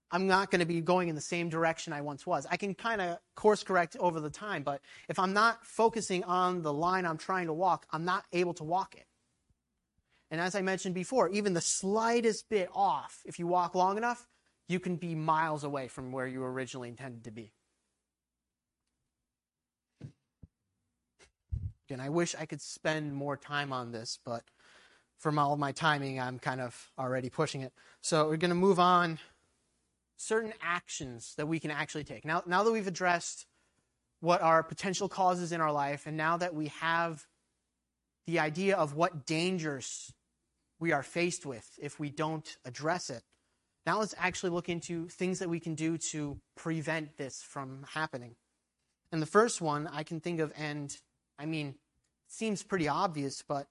I'm 0.09 0.27
not 0.27 0.51
going 0.51 0.59
to 0.59 0.65
be 0.65 0.79
going 0.79 1.09
in 1.09 1.15
the 1.15 1.21
same 1.21 1.49
direction 1.49 1.91
I 1.91 2.01
once 2.01 2.25
was. 2.25 2.45
I 2.49 2.55
can 2.55 2.73
kind 2.73 3.01
of 3.01 3.17
course 3.35 3.63
correct 3.63 3.97
over 3.99 4.19
the 4.19 4.29
time, 4.29 4.63
but 4.63 4.81
if 5.09 5.19
I'm 5.19 5.33
not 5.33 5.65
focusing 5.65 6.23
on 6.23 6.61
the 6.61 6.71
line 6.71 7.05
I'm 7.05 7.17
trying 7.17 7.47
to 7.47 7.53
walk, 7.53 7.85
I'm 7.91 8.05
not 8.05 8.23
able 8.31 8.53
to 8.55 8.63
walk 8.63 8.95
it. 8.95 9.05
And 10.31 10.39
as 10.39 10.55
I 10.55 10.61
mentioned 10.61 10.95
before, 10.95 11.29
even 11.29 11.53
the 11.53 11.61
slightest 11.61 12.49
bit 12.49 12.69
off, 12.73 13.21
if 13.25 13.39
you 13.39 13.47
walk 13.47 13.75
long 13.75 13.97
enough, 13.97 14.27
you 14.67 14.79
can 14.79 14.97
be 14.97 15.15
miles 15.15 15.63
away 15.63 15.87
from 15.87 16.11
where 16.11 16.27
you 16.27 16.43
originally 16.43 16.89
intended 16.89 17.23
to 17.25 17.31
be. 17.31 17.53
And 21.91 22.01
I 22.01 22.09
wish 22.09 22.35
I 22.39 22.45
could 22.45 22.61
spend 22.61 23.13
more 23.13 23.37
time 23.37 23.71
on 23.73 23.91
this, 23.91 24.19
but 24.25 24.43
from 25.17 25.39
all 25.39 25.53
of 25.53 25.59
my 25.59 25.71
timing, 25.71 26.19
I'm 26.19 26.39
kind 26.39 26.61
of 26.61 26.91
already 26.97 27.29
pushing 27.29 27.61
it. 27.61 27.73
So 28.01 28.27
we're 28.27 28.37
going 28.37 28.49
to 28.49 28.55
move 28.55 28.79
on. 28.79 29.19
Certain 30.15 30.53
actions 30.61 31.33
that 31.37 31.47
we 31.47 31.59
can 31.59 31.71
actually 31.71 32.03
take. 32.03 32.25
Now, 32.25 32.43
now 32.45 32.63
that 32.63 32.71
we've 32.71 32.87
addressed 32.87 33.45
what 34.19 34.41
are 34.41 34.63
potential 34.63 35.07
causes 35.07 35.51
in 35.51 35.61
our 35.61 35.71
life, 35.71 36.07
and 36.07 36.17
now 36.17 36.37
that 36.37 36.55
we 36.55 36.67
have 36.79 37.25
the 38.25 38.39
idea 38.39 38.75
of 38.75 38.95
what 38.95 39.25
dangers 39.25 40.11
we 40.79 40.91
are 40.91 41.03
faced 41.03 41.45
with 41.45 41.67
if 41.81 41.99
we 41.99 42.09
don't 42.09 42.57
address 42.65 43.09
it. 43.09 43.23
Now 43.85 43.99
let's 43.99 44.15
actually 44.17 44.49
look 44.49 44.69
into 44.69 45.07
things 45.07 45.39
that 45.39 45.49
we 45.49 45.59
can 45.59 45.75
do 45.75 45.97
to 46.11 46.37
prevent 46.55 47.17
this 47.17 47.41
from 47.41 47.85
happening. 47.93 48.35
And 49.11 49.21
the 49.21 49.27
first 49.27 49.61
one 49.61 49.87
I 49.87 50.03
can 50.03 50.19
think 50.19 50.41
of, 50.41 50.51
and 50.57 50.95
I 51.39 51.45
mean, 51.45 51.75
seems 52.27 52.63
pretty 52.63 52.87
obvious, 52.87 53.43
but 53.47 53.67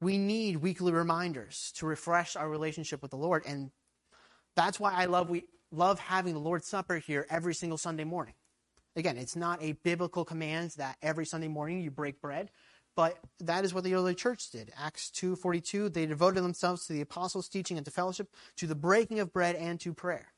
we 0.00 0.18
need 0.18 0.58
weekly 0.58 0.92
reminders 0.92 1.72
to 1.76 1.86
refresh 1.86 2.36
our 2.36 2.48
relationship 2.48 3.02
with 3.02 3.10
the 3.10 3.16
Lord. 3.16 3.44
And 3.46 3.70
that's 4.54 4.78
why 4.78 4.92
I 4.92 5.06
love 5.06 5.30
we 5.30 5.44
love 5.70 5.98
having 5.98 6.34
the 6.34 6.40
Lord's 6.40 6.66
Supper 6.66 6.98
here 6.98 7.26
every 7.30 7.54
single 7.54 7.78
Sunday 7.78 8.04
morning. 8.04 8.34
Again, 8.96 9.16
it's 9.16 9.36
not 9.36 9.62
a 9.62 9.72
biblical 9.72 10.24
command 10.24 10.72
that 10.76 10.96
every 11.02 11.26
Sunday 11.26 11.48
morning 11.48 11.80
you 11.80 11.90
break 11.90 12.20
bread, 12.20 12.50
but 12.96 13.18
that 13.38 13.64
is 13.64 13.72
what 13.72 13.84
the 13.84 13.94
early 13.94 14.14
church 14.14 14.50
did. 14.50 14.72
Acts 14.76 15.10
2:42, 15.10 15.88
they 15.88 16.06
devoted 16.06 16.42
themselves 16.42 16.86
to 16.86 16.92
the 16.92 17.00
apostles' 17.00 17.48
teaching 17.48 17.76
and 17.76 17.84
to 17.84 17.92
fellowship, 17.92 18.34
to 18.56 18.66
the 18.66 18.74
breaking 18.74 19.20
of 19.20 19.32
bread 19.32 19.54
and 19.56 19.78
to 19.80 19.92
prayer. 19.92 20.32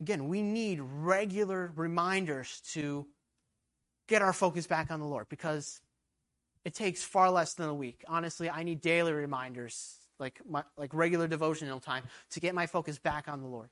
Again, 0.00 0.28
we 0.28 0.42
need 0.42 0.80
regular 0.80 1.72
reminders 1.76 2.60
to 2.72 3.06
get 4.08 4.22
our 4.22 4.32
focus 4.32 4.66
back 4.66 4.90
on 4.90 5.00
the 5.00 5.06
Lord 5.06 5.28
because 5.28 5.80
it 6.64 6.74
takes 6.74 7.04
far 7.04 7.30
less 7.30 7.54
than 7.54 7.68
a 7.68 7.74
week. 7.74 8.04
Honestly, 8.08 8.50
I 8.50 8.62
need 8.64 8.80
daily 8.80 9.12
reminders, 9.12 9.98
like 10.18 10.40
my, 10.48 10.64
like 10.76 10.92
regular 10.92 11.28
devotional 11.28 11.78
time, 11.78 12.02
to 12.30 12.40
get 12.40 12.54
my 12.54 12.66
focus 12.66 12.98
back 12.98 13.28
on 13.28 13.40
the 13.40 13.46
Lord. 13.46 13.68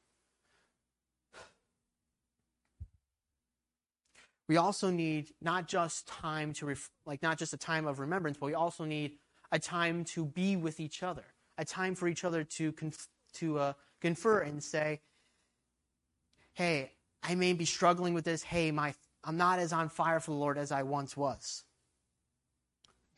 We 4.48 4.58
also 4.58 4.90
need 4.90 5.32
not 5.42 5.66
just 5.66 6.06
time 6.06 6.52
to 6.54 6.66
ref- 6.66 6.90
like 7.04 7.20
not 7.22 7.38
just 7.38 7.52
a 7.52 7.56
time 7.56 7.86
of 7.86 7.98
remembrance, 7.98 8.38
but 8.38 8.46
we 8.46 8.54
also 8.54 8.84
need 8.84 9.18
a 9.50 9.58
time 9.58 10.04
to 10.04 10.24
be 10.24 10.56
with 10.56 10.78
each 10.78 11.02
other, 11.02 11.24
a 11.58 11.64
time 11.64 11.96
for 11.96 12.06
each 12.06 12.24
other 12.24 12.44
to 12.44 12.72
conf- 12.72 13.08
to 13.34 13.58
uh, 13.58 13.72
confer 14.00 14.40
and 14.40 14.62
say, 14.62 15.00
hey, 16.54 16.92
I 17.22 17.34
may 17.34 17.54
be 17.54 17.64
struggling 17.64 18.14
with 18.14 18.24
this. 18.24 18.42
Hey, 18.42 18.70
my, 18.70 18.94
I'm 19.26 19.36
not 19.36 19.58
as 19.58 19.72
on 19.72 19.88
fire 19.88 20.20
for 20.20 20.30
the 20.30 20.36
Lord 20.36 20.56
as 20.56 20.70
I 20.70 20.84
once 20.84 21.16
was. 21.16 21.64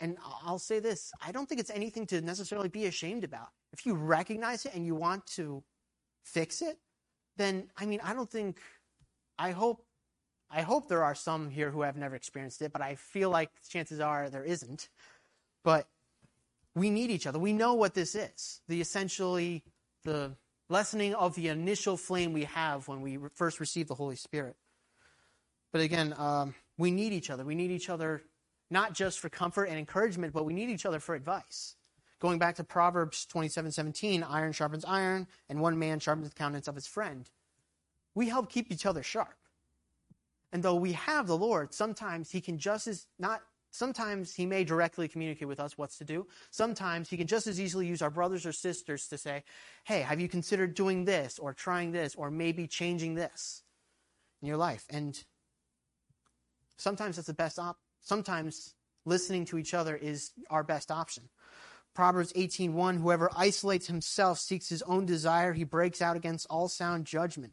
And 0.01 0.17
I'll 0.45 0.59
say 0.59 0.81
this 0.81 1.13
I 1.25 1.33
don't 1.33 1.49
think 1.49 1.61
it's 1.61 1.71
anything 1.71 2.07
to 2.07 2.21
necessarily 2.21 2.69
be 2.69 2.87
ashamed 2.87 3.25
about. 3.25 3.49
If 3.73 3.85
you 3.85 3.95
recognize 3.95 4.65
it 4.65 4.75
and 4.75 4.87
you 4.87 4.95
want 4.95 5.27
to 5.37 5.63
fix 6.25 6.63
it, 6.63 6.79
then, 7.37 7.71
I 7.77 7.85
mean, 7.85 8.01
I 8.03 8.15
don't 8.15 8.31
think, 8.31 8.59
I 9.39 9.51
hope, 9.51 9.85
I 10.51 10.63
hope 10.63 10.89
there 10.89 11.05
are 11.05 11.15
some 11.15 11.51
here 11.51 11.71
who 11.71 11.83
have 11.83 11.97
never 11.97 12.17
experienced 12.17 12.63
it, 12.63 12.73
but 12.73 12.81
I 12.81 12.95
feel 12.95 13.29
like 13.29 13.51
chances 13.69 14.01
are 14.01 14.31
there 14.31 14.45
isn't. 14.45 14.89
But 15.63 15.87
we 16.75 16.89
need 16.89 17.11
each 17.11 17.27
other. 17.27 17.39
We 17.39 17.53
know 17.53 17.75
what 17.75 17.95
this 17.95 18.15
is. 18.15 18.63
The 18.69 18.81
essentially, 18.81 19.63
the 20.05 20.37
lessening 20.71 21.15
of 21.15 21.35
the 21.35 21.49
initial 21.49 21.97
flame 21.97 22.33
we 22.33 22.45
have 22.45 22.89
when 22.89 23.03
we 23.03 23.19
first 23.35 23.61
receive 23.61 23.89
the 23.89 23.95
Holy 23.95 24.17
Spirit. 24.17 24.57
But 25.73 25.83
again, 25.83 26.15
um, 26.17 26.55
we 26.77 26.91
need 26.91 27.13
each 27.13 27.31
other. 27.31 27.45
We 27.45 27.55
need 27.55 27.71
each 27.71 27.91
other 27.91 28.23
not 28.71 28.93
just 28.95 29.19
for 29.19 29.29
comfort 29.29 29.65
and 29.65 29.79
encouragement, 29.79 30.33
but 30.33 30.45
we 30.45 30.53
need 30.53 30.71
each 30.71 30.87
other 30.87 31.01
for 31.01 31.15
advice. 31.15 31.75
Going 32.21 32.39
back 32.39 32.57
to 32.57 32.65
Proverbs 32.65 33.27
27 33.27 33.71
17, 33.71 34.23
iron 34.23 34.53
sharpens 34.53 34.85
iron, 34.85 35.27
and 35.49 35.61
one 35.61 35.79
man 35.79 36.01
sharpens 36.01 36.29
the 36.29 36.35
countenance 36.35 36.69
of 36.69 36.75
his 36.75 36.87
friend. 36.87 37.31
We 38.15 38.29
help 38.29 38.51
keep 38.51 38.71
each 38.71 38.87
other 38.87 39.03
sharp. 39.03 39.37
And 40.53 40.63
though 40.63 40.75
we 40.75 40.93
have 40.93 41.27
the 41.27 41.37
Lord, 41.37 41.73
sometimes 41.73 42.31
he 42.31 42.41
can 42.41 42.59
just 42.59 42.87
as 42.87 43.07
not 43.19 43.43
Sometimes 43.71 44.35
he 44.35 44.47
may 44.47 44.65
directly 44.65 45.09
communicate 45.09 45.47
with 45.47 45.61
us 45.61 45.77
what's 45.77 45.99
to 45.99 46.05
do. 46.05 46.27
Sometimes 46.51 47.11
he 47.11 47.17
can 47.17 47.27
just 47.27 47.47
as 47.47 47.61
easily 47.61 47.87
use 47.87 48.01
our 48.01 48.11
brothers 48.11 48.47
or 48.47 48.53
sisters 48.53 49.07
to 49.09 49.19
say, 49.19 49.45
hey, 49.85 50.01
have 50.01 50.21
you 50.21 50.29
considered 50.29 50.75
doing 50.75 51.05
this 51.05 51.39
or 51.39 51.53
trying 51.53 51.93
this 51.93 52.15
or 52.15 52.31
maybe 52.31 52.67
changing 52.67 53.15
this 53.15 53.63
in 54.41 54.49
your 54.49 54.57
life? 54.57 54.87
And 54.89 55.23
sometimes 56.79 57.17
that's 57.17 57.27
the 57.27 57.35
best 57.35 57.59
op. 57.59 57.77
Sometimes 58.01 58.75
listening 59.05 59.45
to 59.47 59.59
each 59.59 59.75
other 59.75 59.95
is 59.97 60.33
our 60.51 60.65
best 60.65 60.91
option. 60.91 61.29
Proverbs 61.95 62.33
18:1 62.35 63.01
Whoever 63.01 63.31
isolates 63.37 63.89
himself 63.89 64.39
seeks 64.39 64.69
his 64.69 64.83
own 64.83 65.05
desire, 65.05 65.53
he 65.53 65.65
breaks 65.65 66.01
out 66.01 66.17
against 66.17 66.47
all 66.49 66.69
sound 66.69 67.07
judgment. 67.07 67.53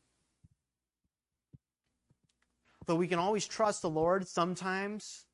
Though 2.86 2.96
we 2.96 3.08
can 3.08 3.20
always 3.20 3.48
trust 3.48 3.82
the 3.82 3.90
Lord, 3.90 4.28
sometimes 4.28 5.26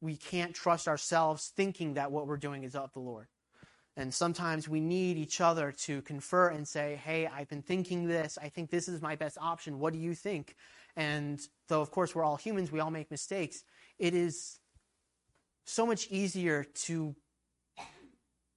we 0.00 0.16
can't 0.16 0.54
trust 0.54 0.88
ourselves 0.88 1.52
thinking 1.54 1.94
that 1.94 2.10
what 2.10 2.26
we're 2.26 2.38
doing 2.38 2.64
is 2.64 2.74
of 2.74 2.92
the 2.92 3.00
Lord. 3.00 3.28
And 3.96 4.12
sometimes 4.12 4.68
we 4.68 4.80
need 4.80 5.18
each 5.18 5.40
other 5.40 5.70
to 5.70 6.00
confer 6.02 6.48
and 6.48 6.66
say, 6.66 6.98
Hey, 7.04 7.26
I've 7.26 7.48
been 7.48 7.62
thinking 7.62 8.08
this. 8.08 8.38
I 8.40 8.48
think 8.48 8.70
this 8.70 8.88
is 8.88 9.02
my 9.02 9.16
best 9.16 9.36
option. 9.38 9.78
What 9.78 9.92
do 9.92 9.98
you 9.98 10.14
think? 10.14 10.56
And 10.96 11.40
though, 11.68 11.80
of 11.80 11.90
course, 11.90 12.14
we're 12.14 12.24
all 12.24 12.36
humans, 12.36 12.70
we 12.70 12.80
all 12.80 12.90
make 12.90 13.10
mistakes. 13.10 13.64
It 13.98 14.14
is 14.14 14.58
so 15.64 15.86
much 15.86 16.08
easier 16.10 16.64
to 16.64 17.14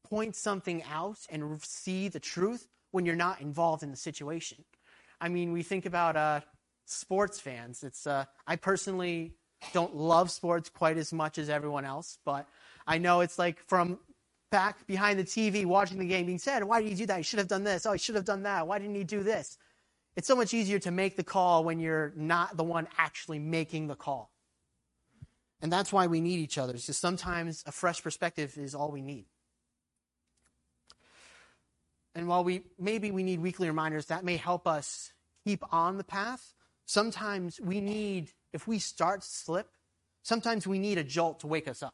point 0.03 0.35
something 0.35 0.83
out 0.83 1.19
and 1.29 1.61
see 1.63 2.07
the 2.07 2.19
truth 2.19 2.67
when 2.91 3.05
you're 3.05 3.15
not 3.15 3.41
involved 3.41 3.83
in 3.83 3.91
the 3.91 3.97
situation. 3.97 4.63
I 5.19 5.29
mean, 5.29 5.51
we 5.51 5.63
think 5.63 5.85
about 5.85 6.15
uh, 6.15 6.41
sports 6.85 7.39
fans. 7.39 7.83
It's 7.83 8.05
uh, 8.05 8.25
I 8.47 8.55
personally 8.55 9.33
don't 9.73 9.95
love 9.95 10.29
sports 10.29 10.69
quite 10.69 10.97
as 10.97 11.11
much 11.11 11.37
as 11.37 11.49
everyone 11.49 11.85
else, 11.85 12.19
but 12.25 12.47
I 12.85 12.97
know 12.97 13.21
it's 13.21 13.39
like 13.39 13.59
from 13.67 13.99
back 14.51 14.85
behind 14.87 15.19
the 15.19 15.23
TV 15.23 15.65
watching 15.65 15.97
the 15.97 16.05
game 16.05 16.25
being 16.25 16.37
said, 16.37 16.63
why 16.63 16.81
did 16.81 16.89
you 16.91 16.95
do 16.95 17.05
that? 17.07 17.17
You 17.17 17.23
should 17.23 17.39
have 17.39 17.47
done 17.47 17.63
this. 17.63 17.85
Oh, 17.85 17.93
you 17.93 17.97
should 17.97 18.15
have 18.15 18.25
done 18.25 18.43
that. 18.43 18.67
Why 18.67 18.79
didn't 18.79 18.95
you 18.95 19.03
do 19.03 19.23
this? 19.23 19.57
It's 20.15 20.27
so 20.27 20.35
much 20.35 20.53
easier 20.53 20.79
to 20.79 20.91
make 20.91 21.17
the 21.17 21.23
call 21.23 21.63
when 21.63 21.79
you're 21.79 22.13
not 22.15 22.55
the 22.55 22.63
one 22.63 22.87
actually 22.97 23.39
making 23.39 23.87
the 23.87 23.95
call. 23.95 24.31
And 25.61 25.71
that's 25.71 25.91
why 25.91 26.07
we 26.07 26.21
need 26.21 26.39
each 26.39 26.57
other. 26.57 26.73
Because 26.73 26.97
sometimes 26.97 27.63
a 27.65 27.71
fresh 27.71 28.01
perspective 28.01 28.57
is 28.57 28.75
all 28.75 28.91
we 28.91 29.01
need. 29.01 29.25
And 32.13 32.27
while 32.29 32.43
we 32.43 32.63
maybe 32.79 33.11
we 33.11 33.23
need 33.23 33.41
weekly 33.41 33.67
reminders, 33.67 34.05
that 34.05 34.23
may 34.23 34.37
help 34.37 34.67
us 34.67 35.11
keep 35.43 35.63
on 35.73 35.97
the 35.97 36.03
path. 36.03 36.53
Sometimes 36.85 37.59
we 37.59 37.81
need 37.81 38.31
if 38.53 38.67
we 38.67 38.79
start 38.79 39.21
to 39.21 39.27
slip, 39.27 39.69
sometimes 40.23 40.65
we 40.65 40.79
need 40.79 40.97
a 40.97 41.03
jolt 41.03 41.41
to 41.41 41.47
wake 41.47 41.67
us 41.67 41.83
up. 41.83 41.93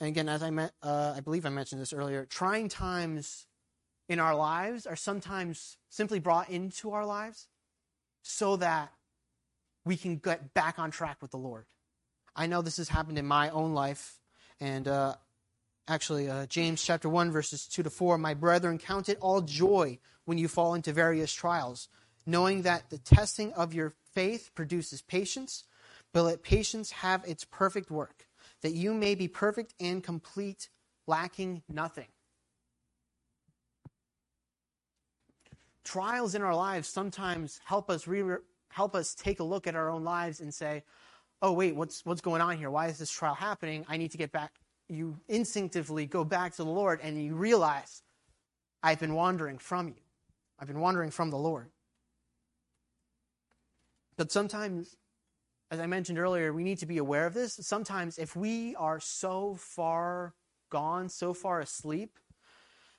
And 0.00 0.08
again, 0.08 0.28
as 0.28 0.42
I 0.42 0.50
met, 0.50 0.72
uh, 0.82 1.14
I 1.16 1.20
believe 1.20 1.46
I 1.46 1.50
mentioned 1.50 1.80
this 1.80 1.92
earlier, 1.92 2.24
trying 2.24 2.68
times 2.68 3.46
in 4.08 4.20
our 4.20 4.34
lives 4.34 4.86
are 4.86 4.96
sometimes 4.96 5.76
simply 5.88 6.18
brought 6.18 6.48
into 6.48 6.92
our 6.92 7.04
lives 7.04 7.46
so 8.22 8.56
that 8.56 8.92
we 9.84 9.96
can 9.96 10.16
get 10.16 10.54
back 10.54 10.78
on 10.78 10.90
track 10.90 11.18
with 11.20 11.30
the 11.30 11.36
Lord. 11.36 11.66
I 12.34 12.46
know 12.46 12.62
this 12.62 12.76
has 12.78 12.88
happened 12.88 13.18
in 13.18 13.26
my 13.26 13.50
own 13.50 13.74
life, 13.74 14.20
and 14.60 14.86
uh, 14.86 15.14
actually, 15.86 16.28
uh, 16.28 16.46
James 16.46 16.82
chapter 16.82 17.08
one 17.08 17.30
verses 17.30 17.66
two 17.66 17.82
to 17.82 17.90
four. 17.90 18.18
My 18.18 18.34
brethren, 18.34 18.78
count 18.78 19.08
it 19.08 19.18
all 19.20 19.40
joy 19.40 19.98
when 20.24 20.38
you 20.38 20.48
fall 20.48 20.74
into 20.74 20.92
various 20.92 21.32
trials, 21.32 21.88
knowing 22.26 22.62
that 22.62 22.90
the 22.90 22.98
testing 22.98 23.52
of 23.54 23.74
your 23.74 23.94
faith 24.12 24.50
produces 24.54 25.02
patience, 25.02 25.64
but 26.12 26.22
let 26.22 26.42
patience 26.42 26.90
have 26.90 27.24
its 27.26 27.44
perfect 27.44 27.90
work, 27.90 28.26
that 28.62 28.72
you 28.72 28.94
may 28.94 29.14
be 29.14 29.28
perfect 29.28 29.74
and 29.80 30.04
complete, 30.04 30.68
lacking 31.06 31.62
nothing. 31.68 32.08
Trials 35.88 36.34
in 36.34 36.42
our 36.42 36.54
lives 36.54 36.86
sometimes 36.86 37.62
help 37.64 37.88
us 37.88 38.06
re- 38.06 38.44
help 38.68 38.94
us 38.94 39.14
take 39.14 39.40
a 39.40 39.42
look 39.42 39.66
at 39.66 39.74
our 39.74 39.88
own 39.88 40.04
lives 40.04 40.38
and 40.42 40.52
say, 40.52 40.84
"Oh 41.40 41.52
wait, 41.52 41.74
what's 41.74 42.04
what's 42.04 42.20
going 42.20 42.42
on 42.42 42.58
here? 42.58 42.70
Why 42.70 42.88
is 42.88 42.98
this 42.98 43.10
trial 43.10 43.34
happening? 43.34 43.86
I 43.88 43.96
need 43.96 44.10
to 44.10 44.18
get 44.18 44.30
back." 44.30 44.52
You 44.90 45.18
instinctively 45.28 46.04
go 46.04 46.24
back 46.24 46.52
to 46.56 46.62
the 46.62 46.70
Lord 46.70 47.00
and 47.00 47.24
you 47.24 47.34
realize, 47.34 48.02
"I've 48.82 49.00
been 49.00 49.14
wandering 49.14 49.56
from 49.56 49.88
you. 49.88 50.02
I've 50.58 50.66
been 50.68 50.80
wandering 50.80 51.10
from 51.10 51.30
the 51.30 51.38
Lord." 51.38 51.70
But 54.18 54.30
sometimes, 54.30 54.94
as 55.70 55.80
I 55.80 55.86
mentioned 55.86 56.18
earlier, 56.18 56.52
we 56.52 56.64
need 56.64 56.80
to 56.80 56.86
be 56.86 56.98
aware 56.98 57.24
of 57.24 57.32
this. 57.32 57.54
Sometimes, 57.62 58.18
if 58.18 58.36
we 58.36 58.76
are 58.76 59.00
so 59.00 59.54
far 59.54 60.34
gone, 60.68 61.08
so 61.08 61.32
far 61.32 61.60
asleep, 61.60 62.18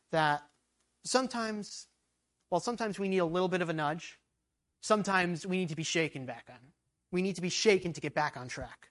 that 0.09 0.41
sometimes, 1.03 1.85
well, 2.49 2.59
sometimes 2.59 2.99
we 2.99 3.07
need 3.07 3.19
a 3.19 3.25
little 3.25 3.47
bit 3.47 3.61
of 3.61 3.69
a 3.69 3.73
nudge. 3.73 4.19
Sometimes 4.81 5.45
we 5.45 5.57
need 5.57 5.69
to 5.69 5.75
be 5.75 5.83
shaken 5.83 6.25
back 6.25 6.45
on. 6.49 6.59
We 7.11 7.21
need 7.21 7.35
to 7.35 7.41
be 7.41 7.49
shaken 7.49 7.93
to 7.93 8.01
get 8.01 8.13
back 8.13 8.37
on 8.37 8.47
track. 8.47 8.89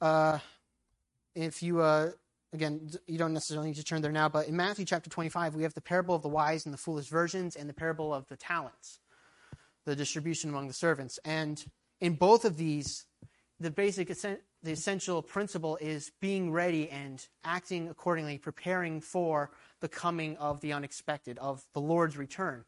Uh, 0.00 0.38
if 1.34 1.62
you, 1.62 1.80
uh, 1.80 2.10
again, 2.52 2.90
you 3.06 3.18
don't 3.18 3.32
necessarily 3.32 3.68
need 3.68 3.76
to 3.76 3.84
turn 3.84 4.02
there 4.02 4.12
now, 4.12 4.28
but 4.28 4.48
in 4.48 4.56
Matthew 4.56 4.84
chapter 4.84 5.10
25, 5.10 5.54
we 5.54 5.62
have 5.62 5.74
the 5.74 5.80
parable 5.80 6.14
of 6.14 6.22
the 6.22 6.28
wise 6.28 6.64
and 6.64 6.72
the 6.72 6.78
foolish 6.78 7.08
virgins 7.08 7.56
and 7.56 7.68
the 7.68 7.74
parable 7.74 8.12
of 8.12 8.26
the 8.28 8.36
talents 8.36 8.98
the 9.84 9.96
distribution 9.96 10.50
among 10.50 10.68
the 10.68 10.72
servants. 10.72 11.18
And 11.24 11.64
in 12.00 12.14
both 12.14 12.44
of 12.44 12.56
these, 12.56 13.04
the 13.58 13.70
basic 13.70 14.08
the 14.64 14.70
essential 14.70 15.22
principle 15.22 15.76
is 15.80 16.12
being 16.20 16.52
ready 16.52 16.88
and 16.88 17.26
acting 17.44 17.88
accordingly, 17.88 18.38
preparing 18.38 19.00
for 19.00 19.50
the 19.80 19.88
coming 19.88 20.36
of 20.36 20.60
the 20.60 20.72
unexpected, 20.72 21.38
of 21.38 21.64
the 21.72 21.80
Lord's 21.80 22.16
return. 22.16 22.64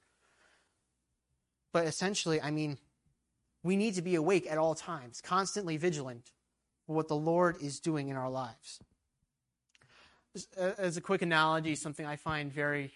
But 1.75 1.87
essentially, 1.87 2.41
I 2.41 2.53
mean, 2.53 2.79
we 3.65 3.75
need 3.75 3.97
to 3.97 4.03
be 4.03 4.15
awake 4.15 4.47
at 4.49 4.59
all 4.59 4.77
times, 4.77 5.21
constantly 5.21 5.77
vigilant 5.77 6.31
for 6.87 6.95
what 6.95 7.09
the 7.09 7.17
Lord 7.17 7.57
is 7.61 7.81
doing 7.81 8.11
in 8.11 8.17
our 8.17 8.31
lives. 8.31 8.79
As 10.57 10.97
a 10.97 11.01
quick 11.01 11.21
analogy, 11.23 11.75
something 11.75 12.07
I 12.07 12.15
find 12.15 12.53
very 12.53 12.93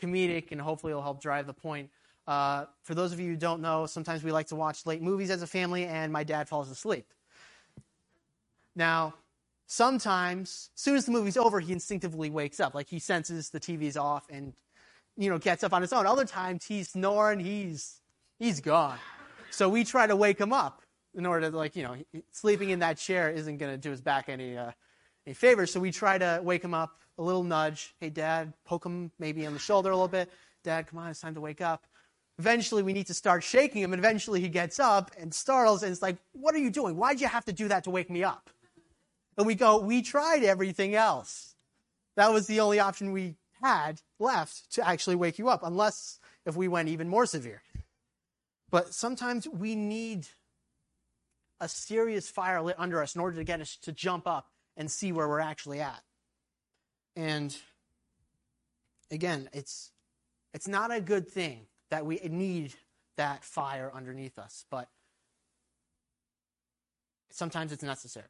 comedic 0.00 0.52
and 0.52 0.60
hopefully 0.60 0.94
will 0.94 1.02
help 1.02 1.20
drive 1.20 1.46
the 1.46 1.52
point. 1.52 1.90
Uh, 2.26 2.64
for 2.82 2.94
those 2.94 3.12
of 3.12 3.20
you 3.20 3.28
who 3.28 3.36
don't 3.36 3.60
know, 3.60 3.84
sometimes 3.84 4.24
we 4.24 4.32
like 4.32 4.46
to 4.46 4.56
watch 4.56 4.86
late 4.86 5.02
movies 5.02 5.28
as 5.28 5.42
a 5.42 5.46
family, 5.46 5.84
and 5.84 6.10
my 6.10 6.24
dad 6.24 6.48
falls 6.48 6.70
asleep. 6.70 7.12
Now, 8.74 9.12
sometimes, 9.66 10.70
as 10.74 10.80
soon 10.80 10.96
as 10.96 11.04
the 11.04 11.12
movie's 11.12 11.36
over, 11.36 11.60
he 11.60 11.74
instinctively 11.74 12.30
wakes 12.30 12.58
up. 12.58 12.74
Like 12.74 12.88
he 12.88 12.98
senses 12.98 13.50
the 13.50 13.60
TV's 13.60 13.98
off 13.98 14.24
and, 14.30 14.54
you 15.16 15.30
know, 15.30 15.38
gets 15.38 15.62
up 15.64 15.72
on 15.72 15.82
his 15.82 15.92
own. 15.92 16.06
Other 16.06 16.24
times, 16.24 16.64
he's 16.64 16.90
snoring, 16.90 17.40
he's, 17.40 18.00
he's 18.38 18.60
gone. 18.60 18.98
So 19.50 19.68
we 19.68 19.84
try 19.84 20.06
to 20.06 20.16
wake 20.16 20.38
him 20.38 20.52
up 20.52 20.82
in 21.14 21.26
order 21.26 21.50
to, 21.50 21.56
like, 21.56 21.76
you 21.76 21.82
know, 21.82 21.96
sleeping 22.30 22.70
in 22.70 22.78
that 22.78 22.96
chair 22.98 23.30
isn't 23.30 23.58
going 23.58 23.72
to 23.72 23.78
do 23.78 23.90
his 23.90 24.00
back 24.00 24.28
any, 24.28 24.56
uh, 24.56 24.72
any 25.26 25.34
favors. 25.34 25.72
So 25.72 25.80
we 25.80 25.92
try 25.92 26.18
to 26.18 26.40
wake 26.42 26.64
him 26.64 26.74
up, 26.74 27.00
a 27.18 27.22
little 27.22 27.44
nudge. 27.44 27.94
Hey, 28.00 28.10
dad, 28.10 28.54
poke 28.64 28.86
him 28.86 29.12
maybe 29.18 29.46
on 29.46 29.52
the 29.52 29.58
shoulder 29.58 29.90
a 29.90 29.94
little 29.94 30.08
bit. 30.08 30.30
Dad, 30.64 30.86
come 30.86 30.98
on, 30.98 31.10
it's 31.10 31.20
time 31.20 31.34
to 31.34 31.40
wake 31.40 31.60
up. 31.60 31.86
Eventually, 32.38 32.82
we 32.82 32.92
need 32.92 33.08
to 33.08 33.14
start 33.14 33.44
shaking 33.44 33.82
him, 33.82 33.92
and 33.92 34.00
eventually 34.00 34.40
he 34.40 34.48
gets 34.48 34.80
up 34.80 35.10
and 35.18 35.34
startles, 35.34 35.82
and 35.82 35.92
it's 35.92 36.00
like, 36.00 36.16
What 36.32 36.54
are 36.54 36.58
you 36.58 36.70
doing? 36.70 36.96
Why'd 36.96 37.20
you 37.20 37.28
have 37.28 37.44
to 37.44 37.52
do 37.52 37.68
that 37.68 37.84
to 37.84 37.90
wake 37.90 38.10
me 38.10 38.24
up? 38.24 38.48
And 39.36 39.46
we 39.46 39.54
go, 39.54 39.78
We 39.78 40.00
tried 40.02 40.42
everything 40.42 40.94
else. 40.94 41.54
That 42.16 42.32
was 42.32 42.46
the 42.46 42.60
only 42.60 42.80
option 42.80 43.12
we 43.12 43.36
had 43.62 44.00
left 44.18 44.72
to 44.74 44.86
actually 44.86 45.16
wake 45.16 45.38
you 45.38 45.48
up, 45.48 45.62
unless 45.62 46.18
if 46.44 46.56
we 46.56 46.68
went 46.68 46.88
even 46.88 47.08
more 47.08 47.26
severe. 47.26 47.62
But 48.70 48.94
sometimes 48.94 49.46
we 49.48 49.74
need 49.74 50.28
a 51.60 51.68
serious 51.68 52.28
fire 52.28 52.60
lit 52.60 52.76
under 52.78 53.00
us 53.02 53.14
in 53.14 53.20
order 53.20 53.36
to 53.36 53.44
get 53.44 53.60
us 53.60 53.76
to 53.82 53.92
jump 53.92 54.26
up 54.26 54.48
and 54.76 54.90
see 54.90 55.12
where 55.12 55.28
we're 55.28 55.40
actually 55.40 55.80
at. 55.80 56.02
And 57.14 57.56
again, 59.10 59.48
it's 59.52 59.90
it's 60.54 60.66
not 60.66 60.92
a 60.92 61.00
good 61.00 61.28
thing 61.28 61.66
that 61.90 62.04
we 62.04 62.18
need 62.24 62.74
that 63.16 63.44
fire 63.44 63.92
underneath 63.94 64.38
us, 64.38 64.64
but 64.70 64.88
sometimes 67.30 67.72
it's 67.72 67.82
necessary. 67.82 68.26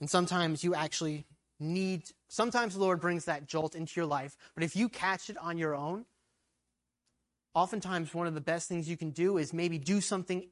And 0.00 0.08
sometimes 0.08 0.64
you 0.64 0.74
actually 0.74 1.26
need, 1.60 2.04
sometimes 2.28 2.74
the 2.74 2.80
Lord 2.80 3.00
brings 3.00 3.26
that 3.26 3.46
jolt 3.46 3.74
into 3.74 3.92
your 3.96 4.06
life, 4.06 4.36
but 4.54 4.64
if 4.64 4.74
you 4.74 4.88
catch 4.88 5.30
it 5.30 5.36
on 5.38 5.58
your 5.58 5.76
own, 5.76 6.06
oftentimes 7.54 8.14
one 8.14 8.26
of 8.26 8.34
the 8.34 8.40
best 8.40 8.68
things 8.68 8.88
you 8.88 8.96
can 8.96 9.10
do 9.10 9.38
is 9.38 9.52
maybe 9.52 9.78
do 9.78 10.00
something, 10.00 10.48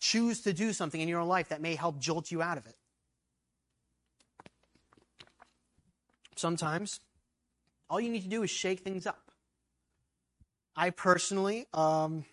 choose 0.00 0.42
to 0.42 0.52
do 0.52 0.72
something 0.72 1.00
in 1.00 1.08
your 1.08 1.20
own 1.20 1.28
life 1.28 1.48
that 1.48 1.60
may 1.60 1.74
help 1.74 1.98
jolt 1.98 2.30
you 2.30 2.42
out 2.42 2.58
of 2.58 2.66
it. 2.66 2.76
Sometimes 6.36 7.00
all 7.88 8.00
you 8.00 8.10
need 8.10 8.22
to 8.22 8.28
do 8.28 8.42
is 8.42 8.50
shake 8.50 8.80
things 8.80 9.06
up. 9.06 9.30
I 10.74 10.90
personally, 10.90 11.66
um, 11.74 12.24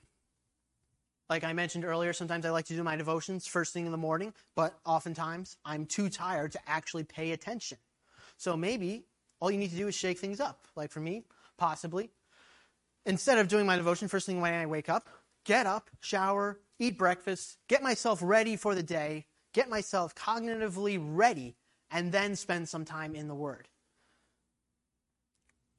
like 1.29 1.43
I 1.43 1.53
mentioned 1.53 1.86
earlier, 1.86 2.13
sometimes 2.13 2.45
I 2.45 2.49
like 2.49 2.65
to 2.67 2.75
do 2.75 2.84
my 2.84 2.95
devotions 2.95 3.45
first 3.45 3.73
thing 3.73 3.86
in 3.86 3.91
the 3.91 3.97
morning, 3.97 4.34
but 4.55 4.79
oftentimes 4.86 5.58
I'm 5.63 5.86
too 5.86 6.10
tired 6.10 6.53
to 6.53 6.60
actually 6.65 7.03
pay 7.03 7.32
attention. 7.32 7.77
So 8.39 8.56
maybe 8.56 9.04
all 9.41 9.52
you 9.52 9.58
need 9.58 9.71
to 9.71 9.75
do 9.75 9.89
is 9.89 9.95
shake 9.95 10.17
things 10.17 10.39
up. 10.39 10.65
Like 10.75 10.91
for 10.91 11.02
me, 11.02 11.23
possibly. 11.58 12.10
Instead 13.06 13.38
of 13.38 13.49
doing 13.49 13.65
my 13.65 13.75
devotion 13.75 14.08
first 14.08 14.25
thing 14.25 14.39
when 14.39 14.54
I 14.54 14.65
wake 14.65 14.88
up, 14.88 15.10
get 15.43 15.65
up, 15.65 15.89
shower, 15.99 16.58
eat 16.80 16.97
breakfast, 16.97 17.58
get 17.67 17.84
myself 17.84 18.19
ready 18.23 18.56
for 18.56 18.75
the 18.75 18.84
day, 18.84 19.25
get 19.54 19.69
myself 19.69 20.15
cognitively 20.15 20.97
ready, 21.02 21.58
and 21.91 22.13
then 22.13 22.38
spend 22.38 22.69
some 22.69 22.86
time 22.86 23.13
in 23.13 23.28
the 23.28 23.36
Word. 23.36 23.67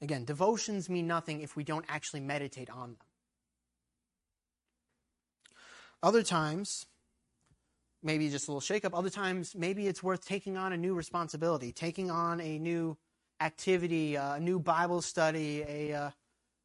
Again, 0.02 0.26
devotions 0.26 0.90
mean 0.90 1.06
nothing 1.06 1.40
if 1.40 1.56
we 1.56 1.64
don't 1.64 1.86
actually 1.88 2.20
meditate 2.20 2.68
on 2.68 2.90
them. 2.90 2.96
Other 6.02 6.22
times, 6.22 6.84
maybe 8.02 8.28
just 8.28 8.48
a 8.48 8.52
little 8.52 8.60
shakeup. 8.60 8.96
Other 8.96 9.10
times, 9.10 9.54
maybe 9.54 9.86
it's 9.86 10.02
worth 10.02 10.24
taking 10.24 10.56
on 10.56 10.72
a 10.72 10.76
new 10.76 10.94
responsibility, 10.94 11.72
taking 11.72 12.10
on 12.10 12.40
a 12.40 12.58
new 12.58 12.96
activity, 13.40 14.16
uh, 14.16 14.34
a 14.34 14.40
new 14.40 14.58
Bible 14.58 15.02
study, 15.02 15.64
a 15.66 15.92
uh, 15.94 16.10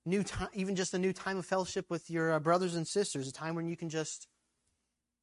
new 0.06 0.24
time, 0.24 0.50
even 0.54 0.76
just 0.76 0.94
a 0.94 1.00
new 1.00 1.14
time 1.14 1.38
of 1.38 1.46
fellowship 1.46 1.90
with 1.90 2.10
your 2.10 2.34
uh, 2.34 2.40
brothers 2.40 2.76
and 2.76 2.88
sisters, 2.88 3.28
a 3.28 3.34
time 3.34 3.56
when 3.56 3.68
you 3.68 3.76
can 3.76 3.90
just 3.90 4.28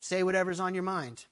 say 0.00 0.22
whatever's 0.22 0.60
on 0.60 0.74
your 0.74 0.82
mind. 0.82 1.26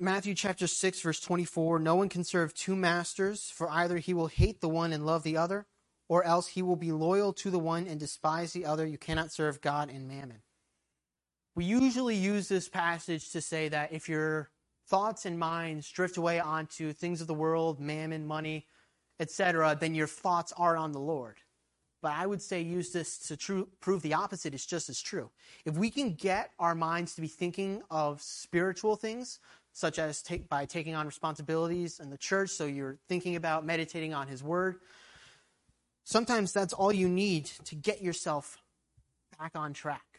Matthew 0.00 0.34
chapter 0.34 0.66
6 0.66 1.00
verse 1.00 1.20
24, 1.20 1.78
no 1.78 1.94
one 1.94 2.08
can 2.08 2.24
serve 2.24 2.52
two 2.52 2.74
masters, 2.74 3.50
for 3.50 3.70
either 3.70 3.98
he 3.98 4.12
will 4.12 4.26
hate 4.26 4.60
the 4.60 4.68
one 4.68 4.92
and 4.92 5.06
love 5.06 5.22
the 5.22 5.36
other, 5.36 5.66
or 6.08 6.24
else 6.24 6.48
he 6.48 6.62
will 6.62 6.76
be 6.76 6.92
loyal 6.92 7.32
to 7.32 7.50
the 7.50 7.58
one 7.58 7.86
and 7.86 8.00
despise 8.00 8.52
the 8.52 8.66
other. 8.66 8.84
You 8.84 8.98
cannot 8.98 9.32
serve 9.32 9.60
God 9.60 9.90
and 9.90 10.08
mammon. 10.08 10.43
We 11.56 11.64
usually 11.64 12.16
use 12.16 12.48
this 12.48 12.68
passage 12.68 13.30
to 13.30 13.40
say 13.40 13.68
that 13.68 13.92
if 13.92 14.08
your 14.08 14.50
thoughts 14.88 15.24
and 15.24 15.38
minds 15.38 15.88
drift 15.90 16.16
away 16.16 16.40
onto 16.40 16.92
things 16.92 17.20
of 17.20 17.26
the 17.26 17.34
world, 17.34 17.80
mammon, 17.80 18.26
money, 18.26 18.66
etc., 19.20 19.76
then 19.78 19.94
your 19.94 20.08
thoughts 20.08 20.52
are 20.56 20.76
on 20.76 20.92
the 20.92 21.00
Lord. 21.00 21.36
But 22.02 22.12
I 22.12 22.26
would 22.26 22.42
say 22.42 22.60
use 22.60 22.92
this 22.92 23.18
to 23.28 23.68
prove 23.80 24.02
the 24.02 24.14
opposite 24.14 24.52
is 24.52 24.66
just 24.66 24.90
as 24.90 25.00
true. 25.00 25.30
If 25.64 25.78
we 25.78 25.90
can 25.90 26.14
get 26.14 26.50
our 26.58 26.74
minds 26.74 27.14
to 27.14 27.22
be 27.22 27.28
thinking 27.28 27.82
of 27.90 28.20
spiritual 28.20 28.96
things, 28.96 29.38
such 29.72 29.98
as 29.98 30.22
take, 30.22 30.48
by 30.48 30.66
taking 30.66 30.94
on 30.94 31.06
responsibilities 31.06 32.00
in 32.00 32.10
the 32.10 32.18
church, 32.18 32.50
so 32.50 32.66
you're 32.66 32.98
thinking 33.08 33.36
about 33.36 33.64
meditating 33.64 34.12
on 34.12 34.26
His 34.28 34.42
Word. 34.42 34.80
Sometimes 36.04 36.52
that's 36.52 36.74
all 36.74 36.92
you 36.92 37.08
need 37.08 37.46
to 37.64 37.74
get 37.74 38.02
yourself 38.02 38.58
back 39.38 39.52
on 39.54 39.72
track. 39.72 40.13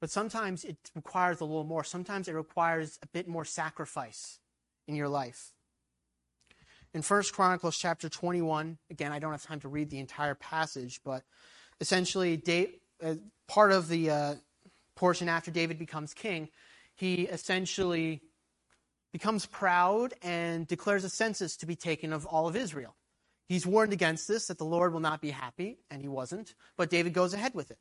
But 0.00 0.10
sometimes 0.10 0.64
it 0.64 0.76
requires 0.94 1.40
a 1.40 1.44
little 1.44 1.64
more. 1.64 1.84
Sometimes 1.84 2.28
it 2.28 2.34
requires 2.34 2.98
a 3.02 3.06
bit 3.06 3.28
more 3.28 3.44
sacrifice 3.44 4.38
in 4.86 4.94
your 4.94 5.08
life. 5.08 5.52
In 6.92 7.02
1 7.02 7.22
Chronicles 7.32 7.76
chapter 7.76 8.08
21, 8.08 8.78
again, 8.90 9.12
I 9.12 9.18
don't 9.18 9.32
have 9.32 9.42
time 9.42 9.60
to 9.60 9.68
read 9.68 9.90
the 9.90 9.98
entire 9.98 10.34
passage, 10.34 11.00
but 11.04 11.24
essentially, 11.80 12.42
uh, 13.04 13.14
part 13.48 13.72
of 13.72 13.88
the 13.88 14.10
uh, 14.10 14.34
portion 14.94 15.28
after 15.28 15.50
David 15.50 15.78
becomes 15.78 16.14
king, 16.14 16.48
he 16.94 17.22
essentially 17.22 18.22
becomes 19.12 19.46
proud 19.46 20.14
and 20.22 20.66
declares 20.66 21.04
a 21.04 21.10
census 21.10 21.56
to 21.58 21.66
be 21.66 21.76
taken 21.76 22.12
of 22.12 22.26
all 22.26 22.48
of 22.48 22.56
Israel. 22.56 22.94
He's 23.46 23.66
warned 23.66 23.92
against 23.92 24.26
this, 24.26 24.46
that 24.46 24.58
the 24.58 24.64
Lord 24.64 24.92
will 24.92 25.00
not 25.00 25.20
be 25.20 25.30
happy, 25.30 25.78
and 25.90 26.02
he 26.02 26.08
wasn't, 26.08 26.54
but 26.76 26.90
David 26.90 27.12
goes 27.12 27.32
ahead 27.32 27.54
with 27.54 27.70
it. 27.70 27.78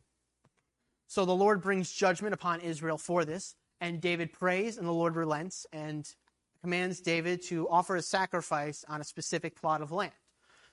So 1.07 1.25
the 1.25 1.35
Lord 1.35 1.61
brings 1.61 1.91
judgment 1.91 2.33
upon 2.33 2.61
Israel 2.61 2.97
for 2.97 3.25
this, 3.25 3.55
and 3.79 4.01
David 4.01 4.33
prays, 4.33 4.77
and 4.77 4.87
the 4.87 4.91
Lord 4.91 5.15
relents 5.15 5.65
and 5.71 6.07
commands 6.61 6.99
David 6.99 7.43
to 7.43 7.69
offer 7.69 7.95
a 7.95 8.01
sacrifice 8.01 8.83
on 8.89 9.01
a 9.01 9.03
specific 9.03 9.55
plot 9.55 9.81
of 9.81 9.91
land. 9.91 10.13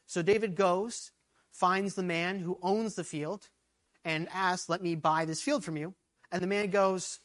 So 0.06 0.22
David 0.22 0.56
goes, 0.56 1.10
finds 1.50 1.94
the 1.94 2.02
man 2.02 2.38
who 2.38 2.58
owns 2.62 2.94
the 2.94 3.04
field, 3.04 3.48
and 4.04 4.28
asks, 4.32 4.68
Let 4.68 4.82
me 4.82 4.94
buy 4.94 5.24
this 5.24 5.42
field 5.42 5.64
from 5.64 5.76
you. 5.76 5.94
And 6.30 6.42
the 6.42 6.46
man 6.46 6.70
goes, 6.70 7.20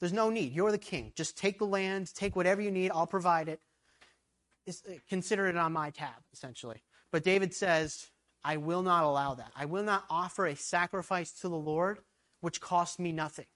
there's 0.00 0.12
no 0.12 0.28
need. 0.28 0.52
You're 0.52 0.72
the 0.72 0.78
king. 0.78 1.12
Just 1.16 1.38
take 1.38 1.58
the 1.58 1.66
land, 1.66 2.12
take 2.14 2.36
whatever 2.36 2.60
you 2.60 2.70
need, 2.70 2.90
I'll 2.90 3.06
provide 3.06 3.48
it. 3.48 3.60
Consider 5.08 5.46
it 5.46 5.56
on 5.56 5.72
my 5.72 5.90
tab, 5.90 6.16
essentially. 6.32 6.82
But 7.10 7.24
David 7.24 7.54
says, 7.54 8.08
I 8.44 8.58
will 8.58 8.82
not 8.82 9.04
allow 9.04 9.34
that. 9.34 9.50
I 9.56 9.64
will 9.64 9.82
not 9.82 10.04
offer 10.10 10.46
a 10.46 10.56
sacrifice 10.56 11.32
to 11.40 11.48
the 11.48 11.56
Lord 11.56 12.00
which 12.44 12.60
cost 12.60 12.98
me 12.98 13.12
nothing. 13.12 13.46